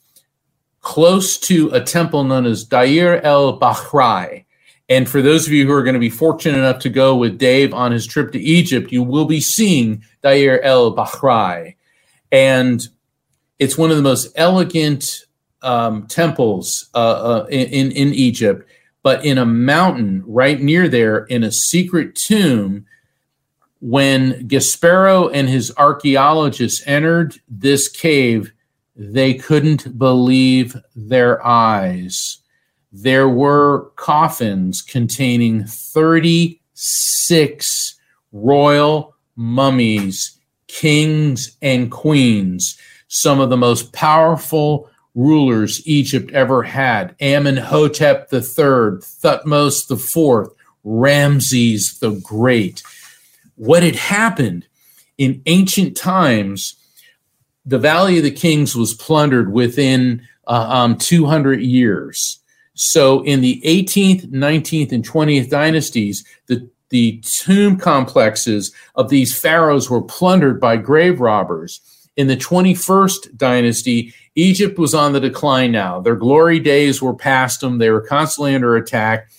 [0.82, 4.46] close to a temple known as Deir el-Bahari.
[4.90, 7.38] And for those of you who are going to be fortunate enough to go with
[7.38, 11.78] Dave on his trip to Egypt, you will be seeing Deir el-Bahari.
[12.32, 12.86] And
[13.60, 15.26] it's one of the most elegant
[15.62, 18.68] um, temples uh, uh, in, in Egypt,
[19.04, 22.86] but in a mountain right near there, in a secret tomb,
[23.84, 28.54] when Maspero and his archaeologists entered this cave,
[28.96, 32.38] they couldn't believe their eyes.
[32.94, 38.00] There were coffins containing 36
[38.32, 42.78] royal mummies, kings and queens,
[43.10, 50.54] some of the most powerful rulers Egypt ever had Amenhotep III, Thutmose IV,
[50.86, 52.82] Ramses the Great
[53.56, 54.68] what had happened
[55.18, 56.76] in ancient times,
[57.66, 62.40] the Valley of the Kings was plundered within uh, um, 200 years.
[62.76, 69.90] So in the 18th, 19th, and 20th dynasties, the the tomb complexes of these pharaohs
[69.90, 71.82] were plundered by grave robbers.
[72.16, 76.02] In the 21st dynasty, Egypt was on the decline now.
[76.02, 77.80] Their glory days were past them.
[77.80, 79.32] They were constantly under attack.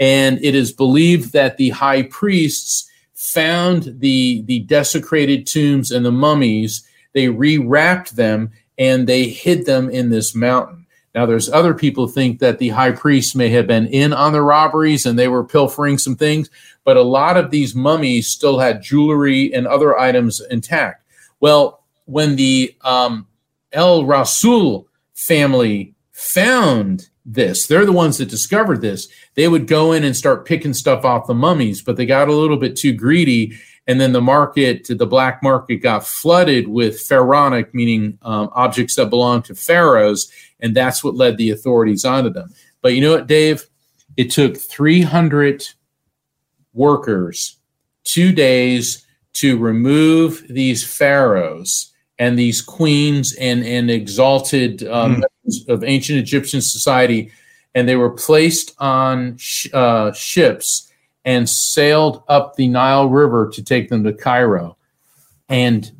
[0.00, 6.12] And it is believed that the high priests found the the desecrated tombs and the
[6.12, 6.86] mummies.
[7.14, 10.86] They rewrapped them and they hid them in this mountain.
[11.14, 14.42] Now there's other people think that the high priest may have been in on the
[14.42, 16.50] robberies and they were pilfering some things
[16.84, 21.02] but a lot of these mummies still had jewelry and other items intact.
[21.40, 23.26] Well when the um,
[23.72, 27.66] el rasul family found this.
[27.66, 29.08] They're the ones that discovered this.
[29.34, 32.34] They would go in and start picking stuff off the mummies, but they got a
[32.34, 33.58] little bit too greedy.
[33.88, 39.10] And then the market, the black market, got flooded with pharaonic, meaning um, objects that
[39.10, 40.30] belong to pharaohs.
[40.60, 42.54] And that's what led the authorities onto them.
[42.80, 43.66] But you know what, Dave?
[44.16, 45.66] It took 300
[46.72, 47.58] workers
[48.04, 49.04] two days
[49.34, 55.68] to remove these pharaohs and these queens and, and exalted um, mm.
[55.68, 57.30] of ancient Egyptian society,
[57.74, 60.90] and they were placed on sh- uh, ships
[61.24, 64.76] and sailed up the Nile River to take them to Cairo.
[65.48, 65.90] And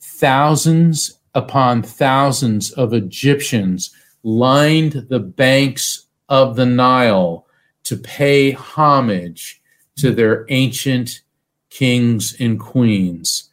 [0.00, 7.46] thousands upon thousands of Egyptians lined the banks of the Nile
[7.84, 9.60] to pay homage
[9.96, 11.22] to their ancient
[11.70, 13.47] kings and queens.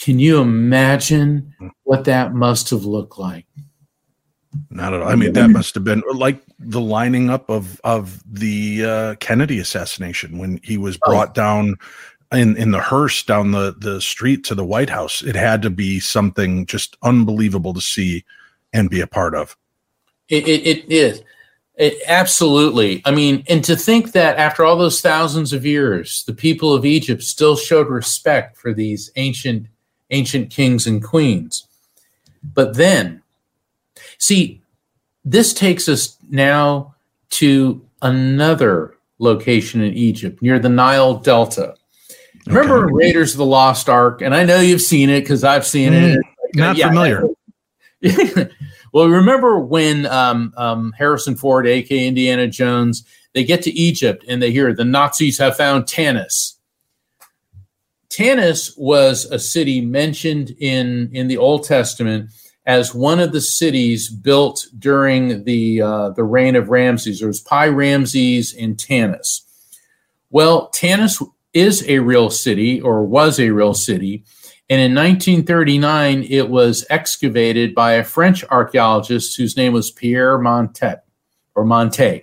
[0.00, 3.44] Can you imagine what that must have looked like?
[4.70, 5.08] Not at all.
[5.08, 9.58] I mean, that must have been like the lining up of of the uh, Kennedy
[9.58, 11.10] assassination when he was oh.
[11.10, 11.32] brought oh.
[11.34, 11.76] down
[12.32, 15.22] in in the hearse down the the street to the White House.
[15.22, 18.24] It had to be something just unbelievable to see
[18.72, 19.56] and be a part of.
[20.28, 21.22] It, it, it is,
[21.76, 23.02] It, absolutely.
[23.04, 26.86] I mean, and to think that after all those thousands of years, the people of
[26.86, 29.66] Egypt still showed respect for these ancient
[30.10, 31.66] ancient kings and queens.
[32.42, 33.22] But then,
[34.18, 34.60] see,
[35.24, 36.94] this takes us now
[37.30, 41.74] to another location in Egypt near the Nile Delta.
[42.46, 42.86] Remember.
[42.86, 44.22] Raiders of the Lost Ark?
[44.22, 46.20] And I know you've seen it because I've seen mm, it.
[46.54, 47.24] Not yeah, familiar.
[48.92, 53.04] well, remember when um, um, Harrison Ford, aka Indiana Jones,
[53.34, 56.54] they get to Egypt and they hear the Nazis have found Tanis.
[58.10, 62.30] Tanis was a city mentioned in in the Old Testament
[62.66, 67.20] as one of the cities built during the uh, the reign of Ramses.
[67.20, 69.42] There was Pi Ramses in Tanis.
[70.30, 74.24] Well, Tanis is a real city or was a real city
[74.70, 81.00] and in 1939, it was excavated by a French archaeologist whose name was Pierre Montet
[81.56, 82.22] or Monte.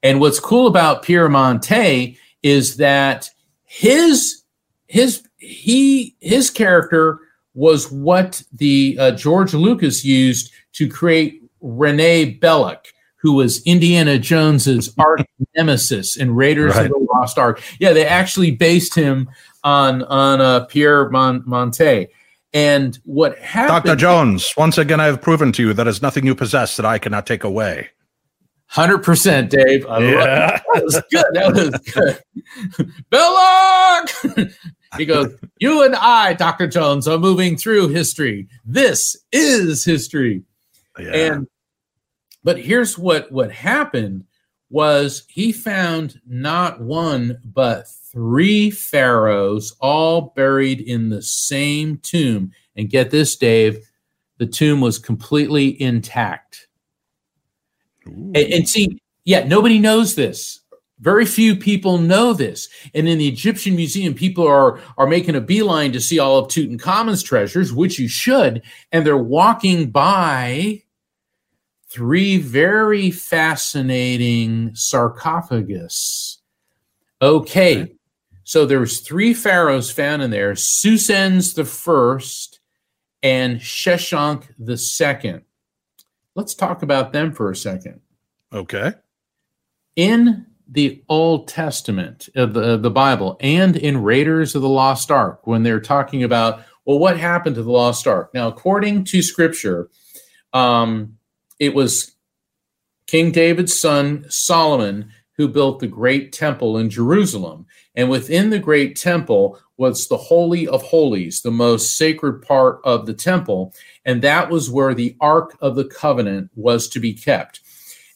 [0.00, 3.30] And what's cool about Pierre Monte is that
[3.64, 4.44] his
[4.88, 7.20] his he his character
[7.54, 12.78] was what the uh, George Lucas used to create Rene Belloq,
[13.16, 15.22] who was Indiana Jones's arch
[15.56, 16.86] nemesis in Raiders right.
[16.86, 17.62] of the Lost Ark.
[17.80, 19.28] Yeah, they actually based him
[19.64, 22.08] on on uh, Pierre Mon- Monte.
[22.52, 23.84] And what happened?
[23.84, 23.96] Dr.
[23.96, 26.98] Jones, once again, I have proven to you that is nothing you possess that I
[26.98, 27.90] cannot take away.
[28.68, 29.86] Hundred percent, Dave.
[29.86, 30.60] I yeah.
[30.74, 31.24] That was good.
[31.32, 32.92] That was good.
[33.10, 34.54] Belloq.
[34.96, 38.48] he goes, "You and I, Doctor Jones, are moving through history.
[38.64, 40.42] This is history."
[40.98, 41.12] Yeah.
[41.12, 41.48] And
[42.44, 44.24] but here's what what happened
[44.70, 52.52] was he found not one but three pharaohs all buried in the same tomb.
[52.74, 53.86] And get this, Dave,
[54.38, 56.68] the tomb was completely intact.
[58.04, 60.60] And, and, see, yeah, nobody knows this.
[61.00, 62.68] Very few people know this.
[62.94, 66.48] And in the Egyptian Museum, people are, are making a beeline to see all of
[66.48, 68.62] Tutankhamun's treasures, which you should.
[68.92, 70.84] And they're walking by
[71.90, 76.40] three very fascinating sarcophagus.
[77.20, 77.94] Okay,
[78.44, 82.60] so there was three pharaohs found in there: Psusennes the first
[83.22, 85.42] and Sheshonq the second.
[86.34, 88.00] Let's talk about them for a second.
[88.52, 88.92] Okay.
[89.96, 95.46] In the Old Testament of the, the Bible and in Raiders of the Lost Ark,
[95.46, 98.30] when they're talking about, well, what happened to the Lost Ark?
[98.34, 99.90] Now, according to Scripture,
[100.52, 101.18] um,
[101.58, 102.16] it was
[103.06, 107.66] King David's son Solomon who built the great temple in Jerusalem.
[107.94, 113.06] And within the great temple was the Holy of Holies, the most sacred part of
[113.06, 113.74] the temple.
[114.04, 117.60] And that was where the Ark of the Covenant was to be kept.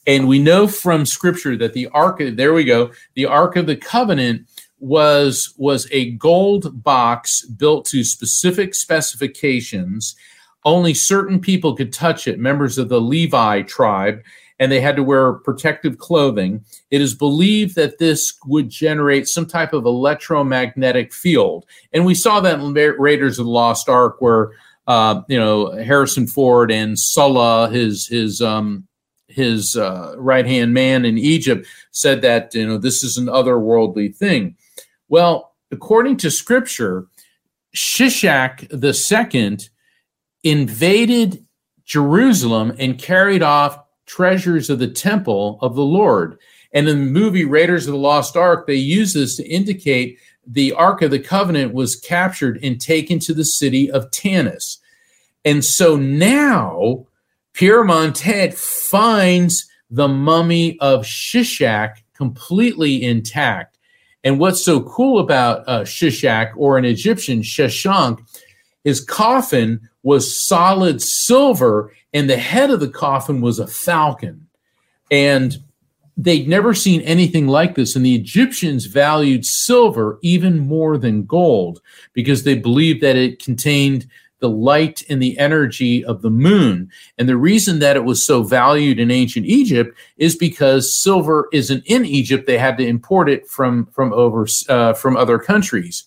[0.06, 3.76] And we know from scripture that the Ark, there we go, the Ark of the
[3.76, 4.46] Covenant
[4.78, 10.16] was was a gold box built to specific specifications
[10.64, 14.22] only certain people could touch it members of the levi tribe
[14.58, 16.62] and they had to wear protective clothing.
[16.90, 21.64] It is believed that this would generate some type of electromagnetic field.
[21.94, 24.52] And we saw that in Raiders of the Lost Ark, where
[24.86, 28.86] uh, you know Harrison Ford and Sallah, his his um,
[29.30, 34.14] his uh, right hand man in Egypt, said that you know this is an otherworldly
[34.14, 34.56] thing.
[35.08, 37.06] Well, according to Scripture,
[37.74, 39.70] Shishak the second
[40.42, 41.44] invaded
[41.84, 46.38] Jerusalem and carried off treasures of the temple of the Lord.
[46.72, 50.72] And in the movie Raiders of the Lost Ark, they use this to indicate the
[50.72, 54.78] Ark of the Covenant was captured and taken to the city of Tanis.
[55.44, 57.06] And so now
[57.52, 63.78] Pierre Montet finds the mummy of Shishak completely intact.
[64.22, 68.20] And what's so cool about uh, Shishak or an Egyptian Sheshonq,
[68.84, 74.46] his coffin was solid silver and the head of the coffin was a falcon.
[75.10, 75.58] And
[76.16, 77.96] they'd never seen anything like this.
[77.96, 81.80] And the Egyptians valued silver even more than gold
[82.12, 84.06] because they believed that it contained
[84.40, 86.90] the light and the energy of the moon.
[87.18, 91.84] And the reason that it was so valued in ancient Egypt is because silver isn't
[91.86, 92.46] in Egypt.
[92.46, 96.04] They had to import it from, from over uh, from other countries.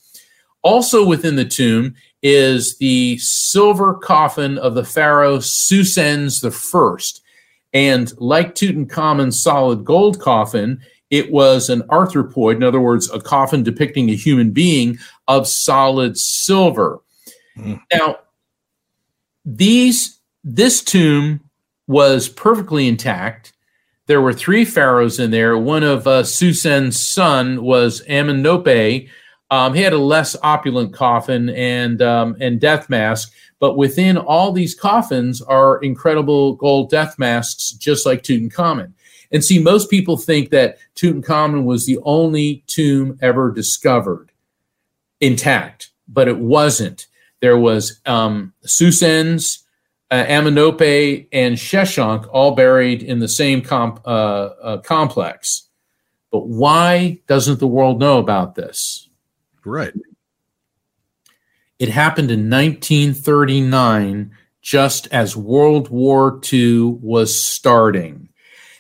[0.64, 7.22] Also within the tomb is the silver coffin of the pharaoh Psusennes the first.
[7.74, 10.80] And like Tutankhamun's solid gold coffin,
[11.10, 16.18] it was an anthropoid, in other words, a coffin depicting a human being of solid
[16.18, 17.02] silver.
[17.58, 17.80] Mm.
[17.94, 18.18] Now,
[19.46, 21.42] these this tomb
[21.88, 23.54] was perfectly intact.
[24.08, 25.58] there were three pharaohs in there.
[25.58, 29.08] One of uh, Susen's son was Amenhotep.
[29.50, 34.52] Um, he had a less opulent coffin and um, and death mask, but within all
[34.52, 38.94] these coffins are incredible gold death masks, just like Tutankhamun.
[39.32, 44.32] And see, most people think that Tutankhamun was the only tomb ever discovered
[45.22, 47.08] intact, but it wasn't.
[47.44, 49.66] There was um, Susen's,
[50.10, 55.68] uh, Amenhotep, and Sheshonq all buried in the same comp, uh, uh, complex.
[56.32, 59.10] But why doesn't the world know about this?
[59.66, 59.92] Right.
[61.80, 64.32] It happened in 1939,
[64.62, 68.30] just as World War II was starting.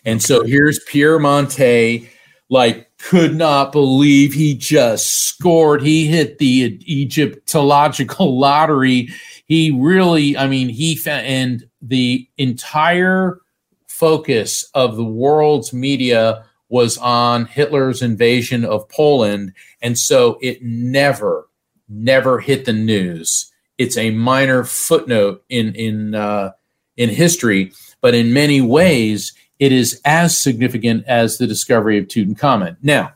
[0.05, 2.09] And so here's Pierre Monte,
[2.47, 5.81] like, could not believe he just scored.
[5.81, 9.09] He hit the Egyptological lottery.
[9.45, 13.41] He really, I mean, he and the entire
[13.87, 19.53] focus of the world's media was on Hitler's invasion of Poland.
[19.81, 21.49] And so it never,
[21.89, 23.51] never hit the news.
[23.77, 26.51] It's a minor footnote in, in, uh,
[26.95, 32.77] in history, but in many ways, it is as significant as the discovery of Tutankhamun.
[32.81, 33.13] Now,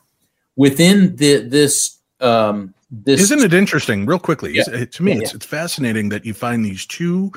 [0.56, 4.06] within the, this, um, this isn't it interesting?
[4.06, 4.64] Real quickly, Yeah.
[4.70, 5.36] It's- to me, Yeah, it's, yeah.
[5.38, 7.32] it's fascinating that you find these two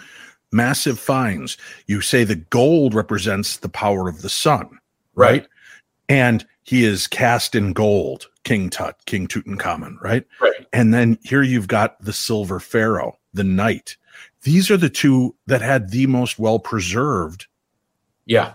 [0.53, 1.57] massive finds.
[1.87, 4.69] You say the gold represents the power of the sun,
[5.15, 5.47] right?
[6.09, 10.25] And he is cast in gold, King Tut, King Tutankhamun, right?
[10.41, 10.67] Right.
[10.73, 13.97] And then here you've got the silver pharaoh, the night.
[14.43, 17.47] These are the two that had the most well preserved
[18.27, 18.55] Yeah.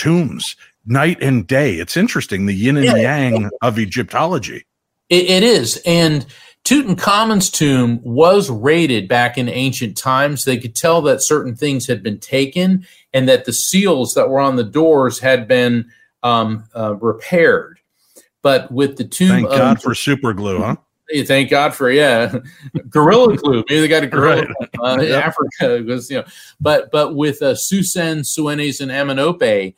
[0.00, 1.74] Tombs, night and day.
[1.74, 2.96] It's interesting, the yin and Yeah.
[2.96, 4.64] yang of Egyptology.
[5.08, 5.80] It, it is.
[5.84, 6.24] And
[6.64, 10.44] Tutankhamun's tomb was raided back in ancient times.
[10.44, 14.40] They could tell that certain things had been taken and that the seals that were
[14.40, 15.90] on the doors had been
[16.22, 17.78] um, uh, repaired.
[18.42, 20.76] But with the tomb Thank of God for super glue, huh?
[21.26, 22.38] Thank God for yeah,
[22.88, 23.64] gorilla glue.
[23.68, 24.46] Maybe they got a gorilla.
[24.60, 24.98] Right.
[24.98, 25.24] Uh, Yep.
[25.24, 26.24] Africa was you know,
[26.60, 29.74] but but with uh, Susen, Suenes, and Amenhotep,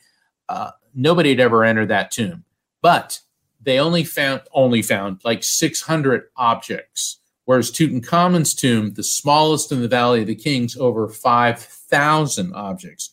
[0.52, 2.44] uh, nobody had ever entered that tomb.
[2.82, 3.20] But
[3.62, 9.88] they only found only found like 600 objects, whereas Tutankhamun's tomb, the smallest in the
[9.88, 13.10] Valley of the Kings, over 5,000 objects.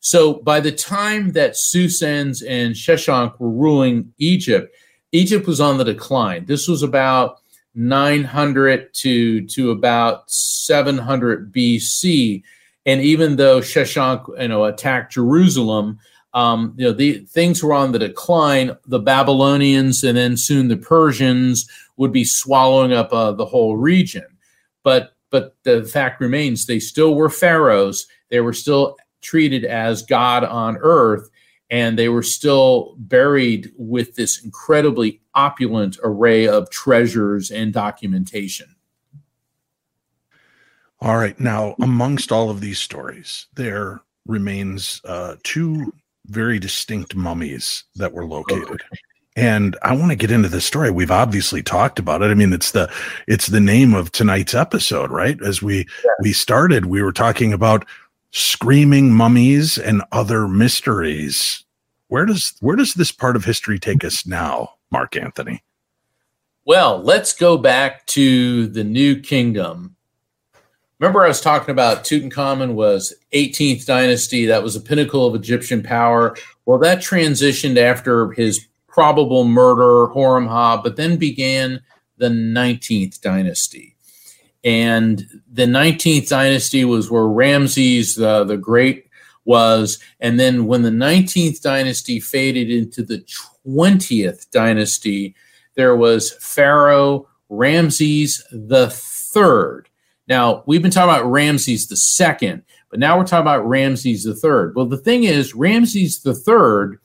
[0.00, 4.72] So by the time that Psusennes and Sheshonq were ruling Egypt,
[5.12, 6.44] Egypt was on the decline.
[6.44, 7.40] This was about
[7.74, 12.42] 900 to to about 700 BC,
[12.84, 15.98] and even though Sheshonq you know attacked Jerusalem,
[16.36, 18.76] um, you know the things were on the decline.
[18.86, 24.26] The Babylonians and then soon the Persians would be swallowing up uh, the whole region.
[24.82, 28.06] But but the fact remains they still were pharaohs.
[28.28, 31.30] They were still treated as God on earth,
[31.70, 38.76] and they were still buried with this incredibly opulent array of treasures and documentation.
[41.00, 41.38] All right.
[41.40, 45.92] Now, amongst all of these stories, there remains uh, two
[46.28, 48.82] very distinct mummies that were oh, located.
[49.36, 50.90] And I want to get into this story.
[50.90, 52.30] We've obviously talked about it.
[52.30, 52.90] I mean, it's the
[53.28, 55.38] it's the name of tonight's episode, right?
[55.42, 55.86] As we
[56.22, 57.86] we started, we were talking about
[58.30, 61.64] screaming mummies and other mysteries.
[62.08, 65.62] Where does where does this part of history take us now, Mark Anthony?
[66.64, 69.95] Well, let's go back to the New Kingdom.
[70.98, 74.46] Remember, I was talking about Tutankhamun was 18th dynasty.
[74.46, 76.34] That was the pinnacle of Egyptian power.
[76.64, 81.82] Well, that transitioned after his probable murder, Horemheb, but then began
[82.16, 83.94] the 19th dynasty.
[84.64, 85.22] And
[85.52, 89.06] the 19th dynasty was where Ramses the, the Great
[89.44, 89.98] was.
[90.18, 93.24] And then when the 19th dynasty faded into the
[93.66, 95.34] 20th dynasty,
[95.74, 99.90] there was Pharaoh Ramses the Third.
[100.28, 104.34] Now we've been talking about Ramses the Second, but now we're talking about Ramses the
[104.34, 104.74] Third.
[104.74, 106.98] Well, the thing is, Ramses the Third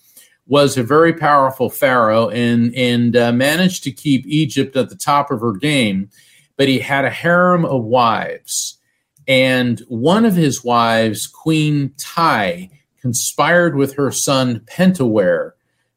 [0.48, 5.32] was a very powerful pharaoh and and uh, managed to keep Egypt at the top
[5.32, 6.10] of her game,
[6.58, 8.80] but he had a harem of wives,
[9.28, 12.70] and one of his wives, Queen Tai,
[13.00, 15.52] conspired with her son Pentawere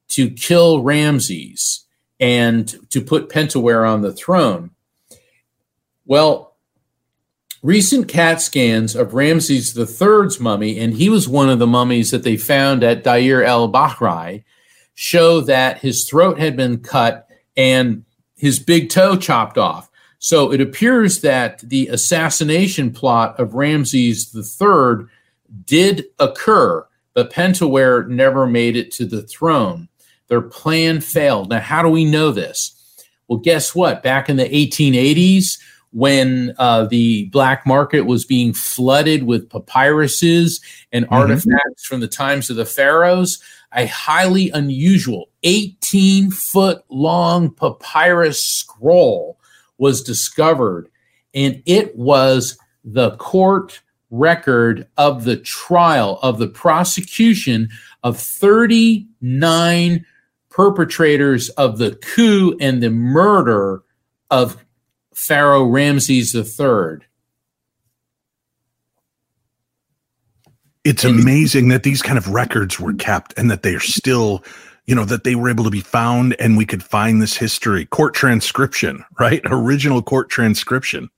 [0.08, 1.86] to kill Ramses
[2.20, 4.70] and to put Pentawere on the throne.
[6.06, 6.53] Well,
[7.64, 12.22] recent CAT scans of Ramses III's mummy, and he was one of the mummies that
[12.22, 14.44] they found at Deir el-Bahari,
[14.94, 18.04] show that his throat had been cut and
[18.36, 19.90] his big toe chopped off.
[20.18, 25.06] So it appears that the assassination plot of Ramses III
[25.64, 29.88] did occur, but Pentawere never made it to the throne.
[30.28, 31.48] Their plan failed.
[31.48, 32.72] Now, how do we know this?
[33.26, 34.02] Well, guess what?
[34.02, 35.58] Back in the 1880s,
[35.94, 40.60] when uh, the black market was being flooded with papyruses
[40.92, 41.14] and mm-hmm.
[41.14, 43.40] artifacts from the times of the pharaohs,
[43.72, 49.38] a highly unusual 18 foot long papyrus scroll
[49.78, 50.88] was discovered,
[51.32, 53.80] and it was the court
[54.10, 57.68] record of the trial of the prosecution
[58.02, 60.04] of 39
[60.50, 63.82] perpetrators of the coup and the murder
[64.30, 64.56] of
[65.14, 67.06] Pharaoh Ramses III.
[70.84, 74.44] It's amazing that these kind of records were kept and that they are still,
[74.84, 77.86] you know, that they were able to be found and we could find this history,
[77.86, 79.40] court transcription, right?
[79.46, 81.08] Original court transcription.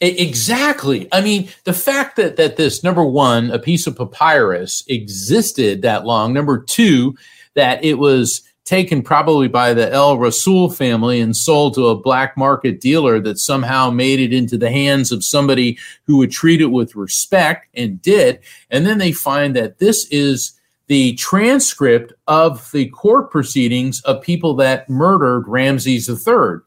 [0.00, 1.08] Exactly.
[1.10, 6.04] I mean, the fact that that this number one, a piece of papyrus existed that
[6.04, 6.34] long.
[6.34, 7.16] Number two,
[7.54, 12.36] that it was taken probably by the El Rasul family and sold to a black
[12.36, 16.66] market dealer that somehow made it into the hands of somebody who would treat it
[16.66, 18.40] with respect and did.
[18.68, 20.52] And then they find that this is
[20.88, 26.58] the transcript of the court proceedings of people that murdered Ramses III.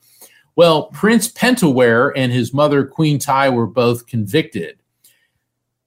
[0.56, 4.80] Well, Prince Pentawere and his mother, Queen Tiye, were both convicted.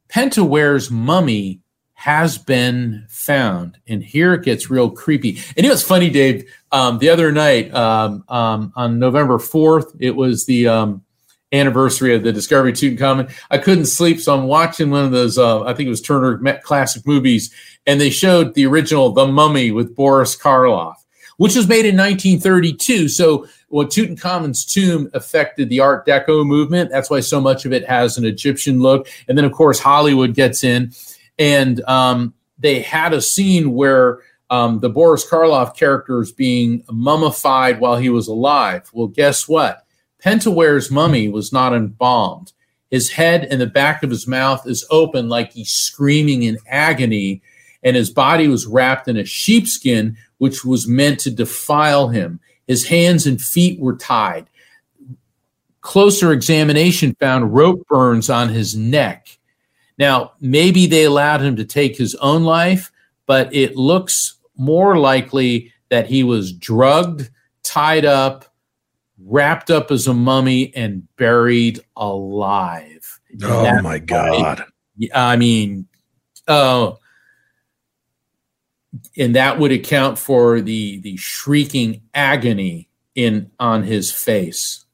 [0.08, 1.61] Pentawere's mummy
[2.02, 3.78] has been found.
[3.86, 5.38] And here it gets real creepy.
[5.56, 6.52] And it was funny, Dave?
[6.72, 11.04] Um, the other night, um, um, on November 4th, it was the um,
[11.52, 13.32] anniversary of the discovery of Tutankhamun.
[13.52, 16.38] I couldn't sleep, so I'm watching one of those, uh, I think it was Turner
[16.64, 17.54] classic movies,
[17.86, 20.96] and they showed the original The Mummy with Boris Karloff,
[21.36, 23.10] which was made in 1932.
[23.10, 26.90] So well, Tutankhamun's tomb affected the Art Deco movement.
[26.90, 29.06] That's why so much of it has an Egyptian look.
[29.28, 30.92] And then, of course, Hollywood gets in
[31.38, 34.20] and um, they had a scene where
[34.50, 38.90] um, the Boris Karloff character is being mummified while he was alive.
[38.92, 39.86] Well, guess what?
[40.22, 42.52] Pentawere's mummy was not embalmed.
[42.90, 47.40] His head and the back of his mouth is open like he's screaming in agony,
[47.82, 52.38] and his body was wrapped in a sheepskin, which was meant to defile him.
[52.66, 54.46] His hands and feet were tied.
[55.80, 59.38] Closer examination found rope burns on his neck
[59.98, 62.90] now, maybe they allowed him to take his own life,
[63.26, 67.30] but it looks more likely that he was drugged,
[67.62, 68.46] tied up,
[69.18, 73.20] wrapped up as a mummy, and buried alive.
[73.42, 74.64] Oh my God.
[75.14, 75.86] I mean,
[76.48, 76.98] oh,
[79.16, 84.84] and that would account for the the shrieking agony in on his face.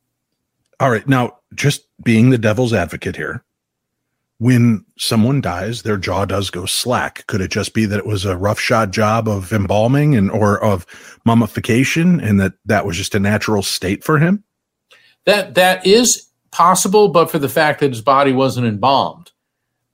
[0.80, 3.42] All right, now just being the devil's advocate here,
[4.38, 7.26] when someone dies, their jaw does go slack.
[7.26, 10.86] Could it just be that it was a roughshod job of embalming and or of
[11.24, 14.44] mummification, and that that was just a natural state for him?
[15.26, 19.32] That that is possible, but for the fact that his body wasn't embalmed,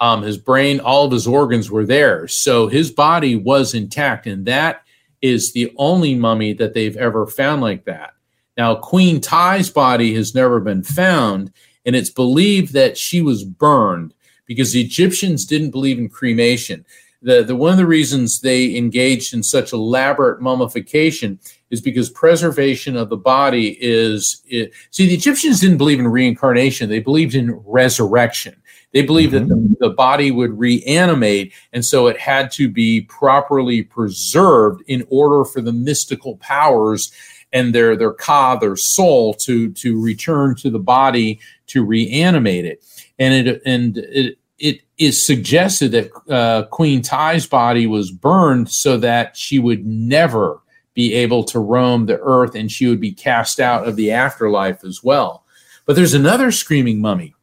[0.01, 4.45] um, his brain, all of his organs were there, so his body was intact, and
[4.47, 4.83] that
[5.23, 8.13] is the only mummy that they've ever found like that.
[8.59, 11.51] Now, Queen Tiye's body has never been found,
[11.87, 14.14] and it's believed that she was burned
[14.47, 16.85] because the Egyptians didn't believe in cremation.
[17.23, 21.39] The, the one of the reasons they engaged in such elaborate mummification
[21.71, 26.91] is because preservation of the body is it, see the Egyptians didn't believe in reincarnation;
[26.91, 28.61] they believed in resurrection.
[28.93, 29.49] They believed mm-hmm.
[29.49, 35.07] that the, the body would reanimate, and so it had to be properly preserved in
[35.09, 37.11] order for the mystical powers
[37.55, 42.85] and their their ka, their soul, to to return to the body to reanimate it
[43.19, 48.97] and it and it it is suggested that uh, Queen Tiye's body was burned so
[48.99, 50.61] that she would never
[50.95, 54.85] be able to roam the earth and she would be cast out of the afterlife
[54.85, 55.45] as well.
[55.87, 57.35] But there's another screaming mummy,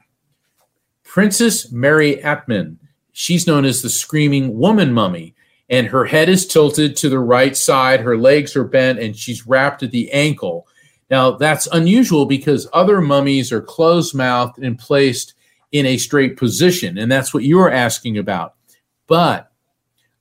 [1.04, 2.78] Princess Meritamun.
[3.12, 5.36] She's known as the screaming woman mummy,
[5.72, 9.48] and her head is tilted to the right side, her legs are bent, and she's
[9.48, 10.68] wrapped at the ankle.
[11.10, 15.34] Now, that's unusual because other mummies are closed mouthed and placed
[15.72, 16.98] in a straight position.
[16.98, 18.56] And that's what you're asking about.
[19.08, 19.50] But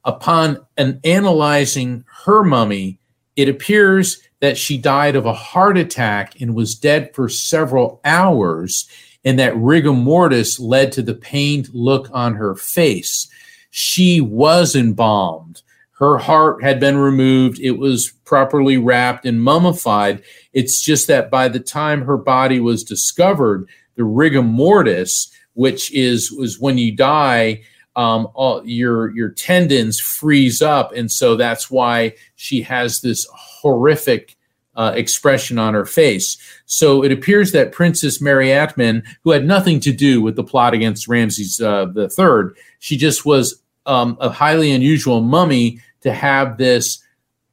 [0.04, 3.00] upon an analyzing her mummy,
[3.34, 8.88] it appears that she died of a heart attack and was dead for several hours,
[9.24, 13.29] and that rigor mortis led to the pained look on her face.
[13.70, 15.62] She was embalmed.
[15.92, 17.60] Her heart had been removed.
[17.60, 20.22] It was properly wrapped and mummified.
[20.52, 26.32] It's just that by the time her body was discovered, the rigor mortis which is
[26.32, 27.62] was when you die,
[27.96, 34.36] um, all, your your tendons freeze up, and so that's why she has this horrific
[34.76, 36.38] uh, expression on her face.
[36.66, 41.08] So it appears that Princess Meritamun, who had nothing to do with the plot against
[41.08, 47.02] Ramses uh, the Third, she just was um, a highly unusual mummy to have this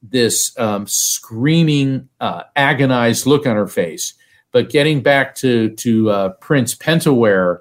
[0.03, 4.13] this um, screaming, uh, agonized look on her face.
[4.51, 7.59] But getting back to to uh, Prince Pentawere,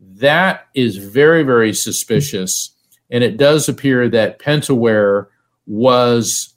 [0.00, 2.74] that is very very suspicious,
[3.10, 5.26] and it does appear that Pentawere
[5.66, 6.54] was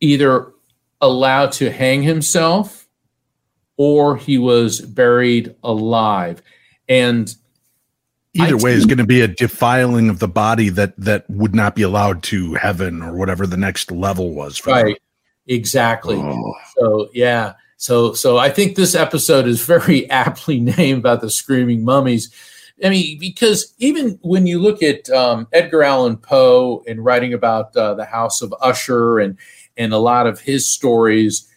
[0.00, 0.52] either
[1.00, 2.86] allowed to hang himself
[3.76, 6.42] or he was buried alive.
[6.88, 7.34] And
[8.40, 11.74] either way is going to be a defiling of the body that that would not
[11.74, 14.94] be allowed to heaven or whatever the next level was right them.
[15.46, 16.16] exactly.
[16.16, 16.54] Oh.
[16.78, 17.54] so yeah.
[17.78, 22.34] So so i think this episode is very aptly named about the screaming mummies.
[22.82, 27.76] I mean because even when you look at um, edgar allan poe and writing about
[27.76, 29.36] uh, the house of usher and
[29.76, 31.50] and a lot of his stories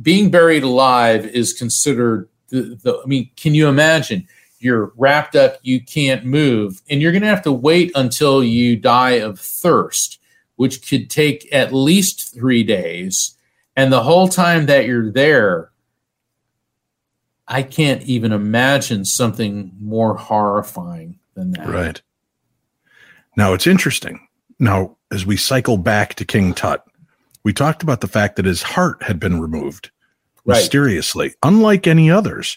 [0.00, 4.26] being buried alive is considered the, the i mean can you imagine
[4.64, 8.76] you're wrapped up you can't move and you're going to have to wait until you
[8.76, 10.18] die of thirst
[10.56, 13.36] which could take at least three days
[13.76, 15.70] and the whole time that you're there
[17.46, 22.02] i can't even imagine something more horrifying than that right
[23.36, 24.26] now it's interesting
[24.58, 26.84] now as we cycle back to king tut
[27.44, 29.90] we talked about the fact that his heart had been removed
[30.44, 30.56] right.
[30.56, 32.56] mysteriously, unlike any others.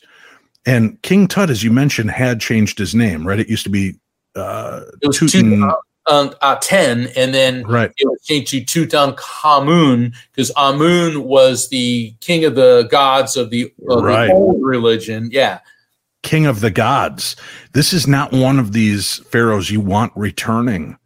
[0.67, 3.39] And King Tut, as you mentioned, had changed his name, right?
[3.39, 3.95] It used to be
[4.35, 5.71] uh, it was Tuten,
[6.07, 7.89] uh, uh, 10, and then right.
[7.97, 13.73] it was changed to Tutankhamun because Amun was the king of the gods of the,
[13.89, 14.27] of right.
[14.27, 15.29] the old religion.
[15.31, 15.59] Yeah.
[16.21, 17.37] King of the gods.
[17.71, 20.97] This is not one of these pharaohs you want returning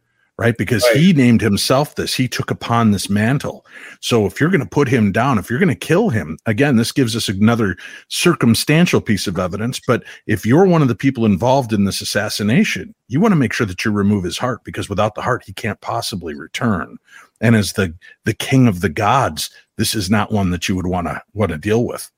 [0.42, 0.56] right?
[0.56, 0.96] Because right.
[0.96, 2.14] he named himself this.
[2.14, 3.64] He took upon this mantle.
[4.00, 6.76] So if you're going to put him down, if you're going to kill him, again,
[6.76, 7.76] this gives us another
[8.08, 9.80] circumstantial piece of evidence.
[9.86, 13.52] But if you're one of the people involved in this assassination, you want to make
[13.52, 16.98] sure that you remove his heart because without the heart, he can't possibly return.
[17.40, 20.86] And as the the king of the gods, this is not one that you would
[20.86, 22.10] want to want to deal with.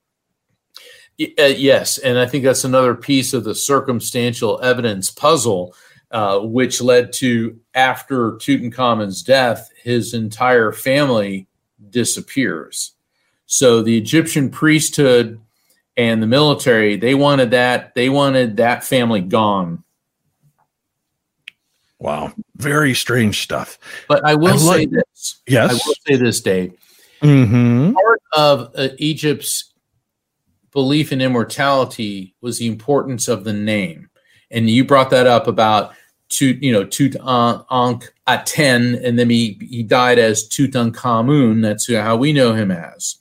[1.38, 5.74] Uh, yes, and I think that's another piece of the circumstantial evidence puzzle
[6.14, 11.48] uh, which led to after Tutankhamun's death, his entire family
[11.90, 12.92] disappears.
[13.46, 15.40] So the Egyptian priesthood
[15.96, 19.82] and the military they wanted that they wanted that family gone.
[21.98, 23.76] Wow, very strange stuff.
[24.06, 25.42] But I will I say this.
[25.48, 26.74] Yes, I will say this, Dave.
[27.22, 27.92] Mm-hmm.
[27.92, 29.72] Part of uh, Egypt's
[30.70, 34.10] belief in immortality was the importance of the name,
[34.52, 35.92] and you brought that up about
[36.30, 41.62] Tut, you know, Tutankh Aten, and then he, he died as Tutankhamun.
[41.62, 43.16] That's how we know him as.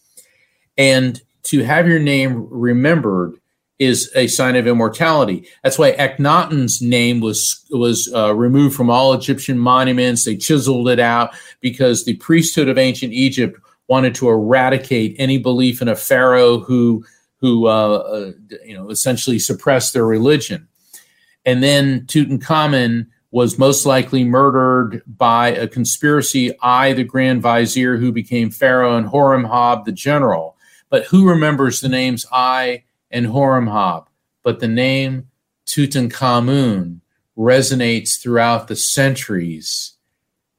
[0.77, 3.37] And to have your name remembered
[3.79, 5.47] is a sign of immortality.
[5.63, 10.25] That's why Akhenaten's name was was uh, removed from all Egyptian monuments.
[10.25, 15.81] They chiseled it out because the priesthood of ancient Egypt wanted to eradicate any belief
[15.81, 17.03] in a pharaoh who
[17.41, 18.31] who uh, uh,
[18.65, 20.67] you know essentially suppressed their religion.
[21.45, 28.11] And then Tutankhamun was most likely murdered by a conspiracy Ay, the Grand Vizier, who
[28.11, 30.55] became Pharaoh, and Horemheb, the general.
[30.89, 34.05] But who remembers the names Ay and Horemheb?
[34.43, 35.29] But the name
[35.65, 36.99] Tutankhamun
[37.35, 39.93] resonates throughout the centuries.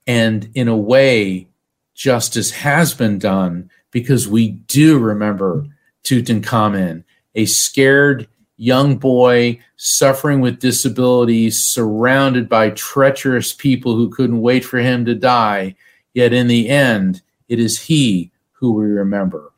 [0.06, 1.46] And in a way,
[1.94, 5.66] justice has been done because we do remember
[6.02, 7.04] Tutankhamun,
[7.36, 8.26] a scared
[8.56, 15.14] young boy suffering with disabilities, surrounded by treacherous people who couldn't wait for him to
[15.14, 15.74] die.
[16.12, 19.52] Yet in the end, it is he who we remember.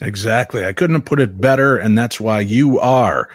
[0.00, 0.64] Exactly.
[0.64, 1.76] I couldn't have put it better.
[1.76, 3.28] And that's why you are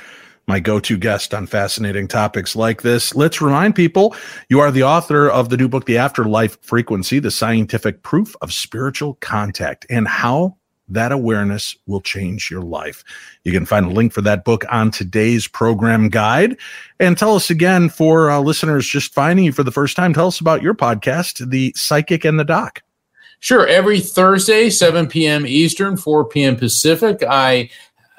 [0.47, 3.15] my go to guest on fascinating topics like this.
[3.15, 4.15] Let's remind people
[4.49, 8.51] you are the author of the new book, The Afterlife Frequency, the scientific proof of
[8.51, 10.57] spiritual contact and how
[10.93, 13.03] that awareness will change your life.
[13.43, 16.57] You can find a link for that book on today's program guide.
[16.99, 20.27] And tell us again for uh, listeners just finding you for the first time, tell
[20.27, 22.81] us about your podcast, The Psychic and the Doc.
[23.39, 23.67] Sure.
[23.67, 25.45] Every Thursday, 7 p.m.
[25.45, 26.55] Eastern, 4 p.m.
[26.55, 27.69] Pacific, I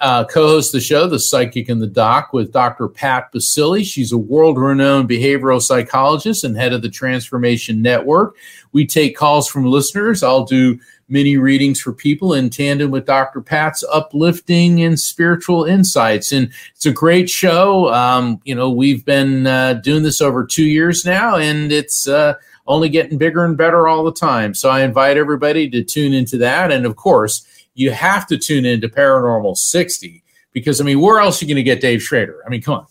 [0.01, 2.89] uh, co host the show, The Psychic and the Doc, with Dr.
[2.89, 3.85] Pat Baccili.
[3.87, 8.37] She's a world renowned behavioral psychologist and head of the Transformation Network.
[8.73, 10.23] We take calls from listeners.
[10.23, 13.41] I'll do mini readings for people in tandem with Dr.
[13.41, 16.33] Pat's uplifting and spiritual insights.
[16.33, 17.93] And it's a great show.
[17.93, 22.35] Um, you know, we've been uh, doing this over two years now, and it's uh,
[22.67, 24.55] only getting bigger and better all the time.
[24.55, 26.73] So I invite everybody to tune into that.
[26.73, 31.43] And of course, you have to tune into Paranormal 60 because, I mean, where else
[31.43, 32.41] are you going to get Dave Schrader?
[32.47, 32.87] I mean, come on.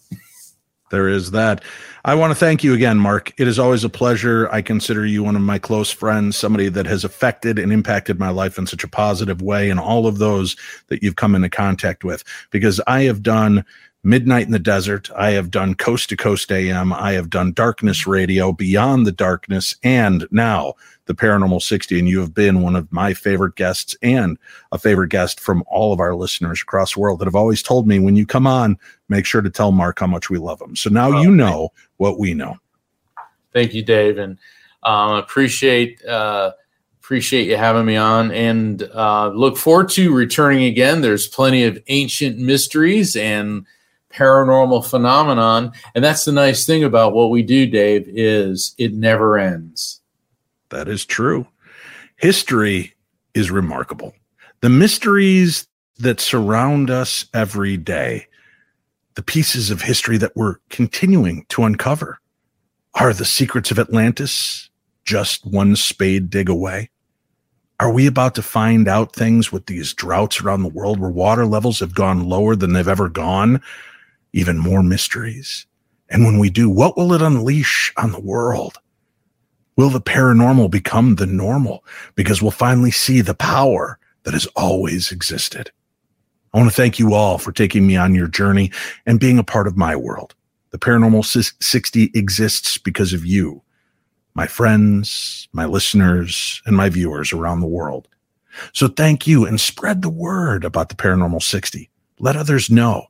[0.92, 1.64] There is that.
[2.06, 3.32] I want to thank you again, Mark.
[3.40, 4.50] It is always a pleasure.
[4.52, 8.28] I consider you one of my close friends, somebody that has affected and impacted my
[8.28, 12.04] life in such a positive way, and all of those that you've come into contact
[12.04, 12.26] with.
[12.52, 13.64] Because I have done
[14.04, 15.10] Midnight in the Desert.
[15.16, 16.92] I have done Coast to Coast AM.
[16.92, 20.74] I have done Darkness Radio, Beyond the Darkness, and now
[21.06, 22.00] the Paranormal 60.
[22.00, 24.38] And you have been one of my favorite guests and
[24.74, 27.88] a favorite guest from all of our listeners across the world that have always told
[27.88, 28.78] me when you come on,
[29.14, 30.76] make sure to tell Mark how much we love him.
[30.76, 32.58] So now you know what we know.
[33.54, 34.18] Thank you, Dave.
[34.18, 34.38] And
[34.84, 36.04] um, appreciate.
[36.06, 36.52] Uh,
[37.00, 41.78] appreciate you having me on and uh, look forward to returning again there's plenty of
[41.88, 43.66] ancient mysteries and
[44.14, 45.72] paranormal phenomenon.
[45.96, 50.02] And that's the nice thing about what we do, Dave, is it never ends.
[50.70, 51.48] That is true.
[52.16, 52.94] History
[53.34, 54.14] is remarkable.
[54.62, 55.68] The mysteries
[56.00, 58.28] that surround us every day,
[59.16, 62.20] the pieces of history that we're continuing to uncover,
[62.96, 64.70] are the secrets of Atlantis
[65.06, 66.90] just one spade dig away?
[67.80, 71.46] Are we about to find out things with these droughts around the world where water
[71.46, 73.62] levels have gone lower than they've ever gone?
[74.34, 75.66] even more mysteries.
[76.10, 78.80] And when we do, what will it unleash on the world?
[79.78, 81.84] Will the paranormal become the normal?
[82.16, 85.72] Because we'll finally see the power that has always existed.
[86.54, 88.72] I want to thank you all for taking me on your journey
[89.06, 90.36] and being a part of my world.
[90.70, 91.26] The Paranormal
[91.62, 93.62] 60 exists because of you,
[94.36, 98.08] my friends, my listeners, and my viewers around the world.
[98.72, 101.90] So thank you and spread the word about the Paranormal 60.
[102.20, 103.08] Let others know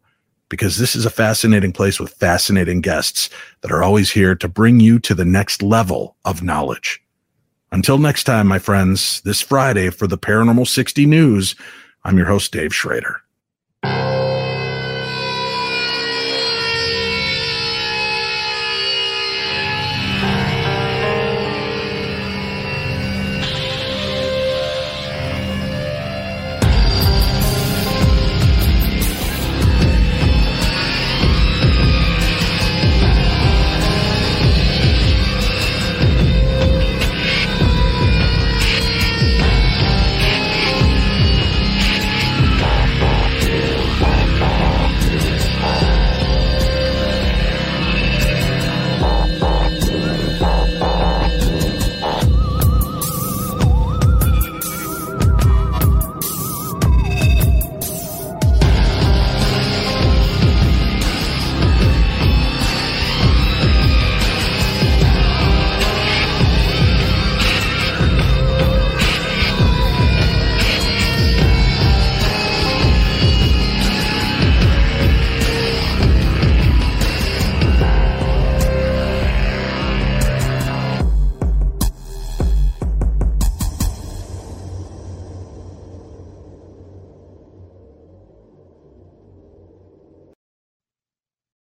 [0.48, 3.30] because this is a fascinating place with fascinating guests
[3.62, 7.02] that are always here to bring you to the next level of knowledge.
[7.72, 11.56] Until next time, my friends, this Friday for the Paranormal 60 News,
[12.04, 13.23] I'm your host, Dave Schrader.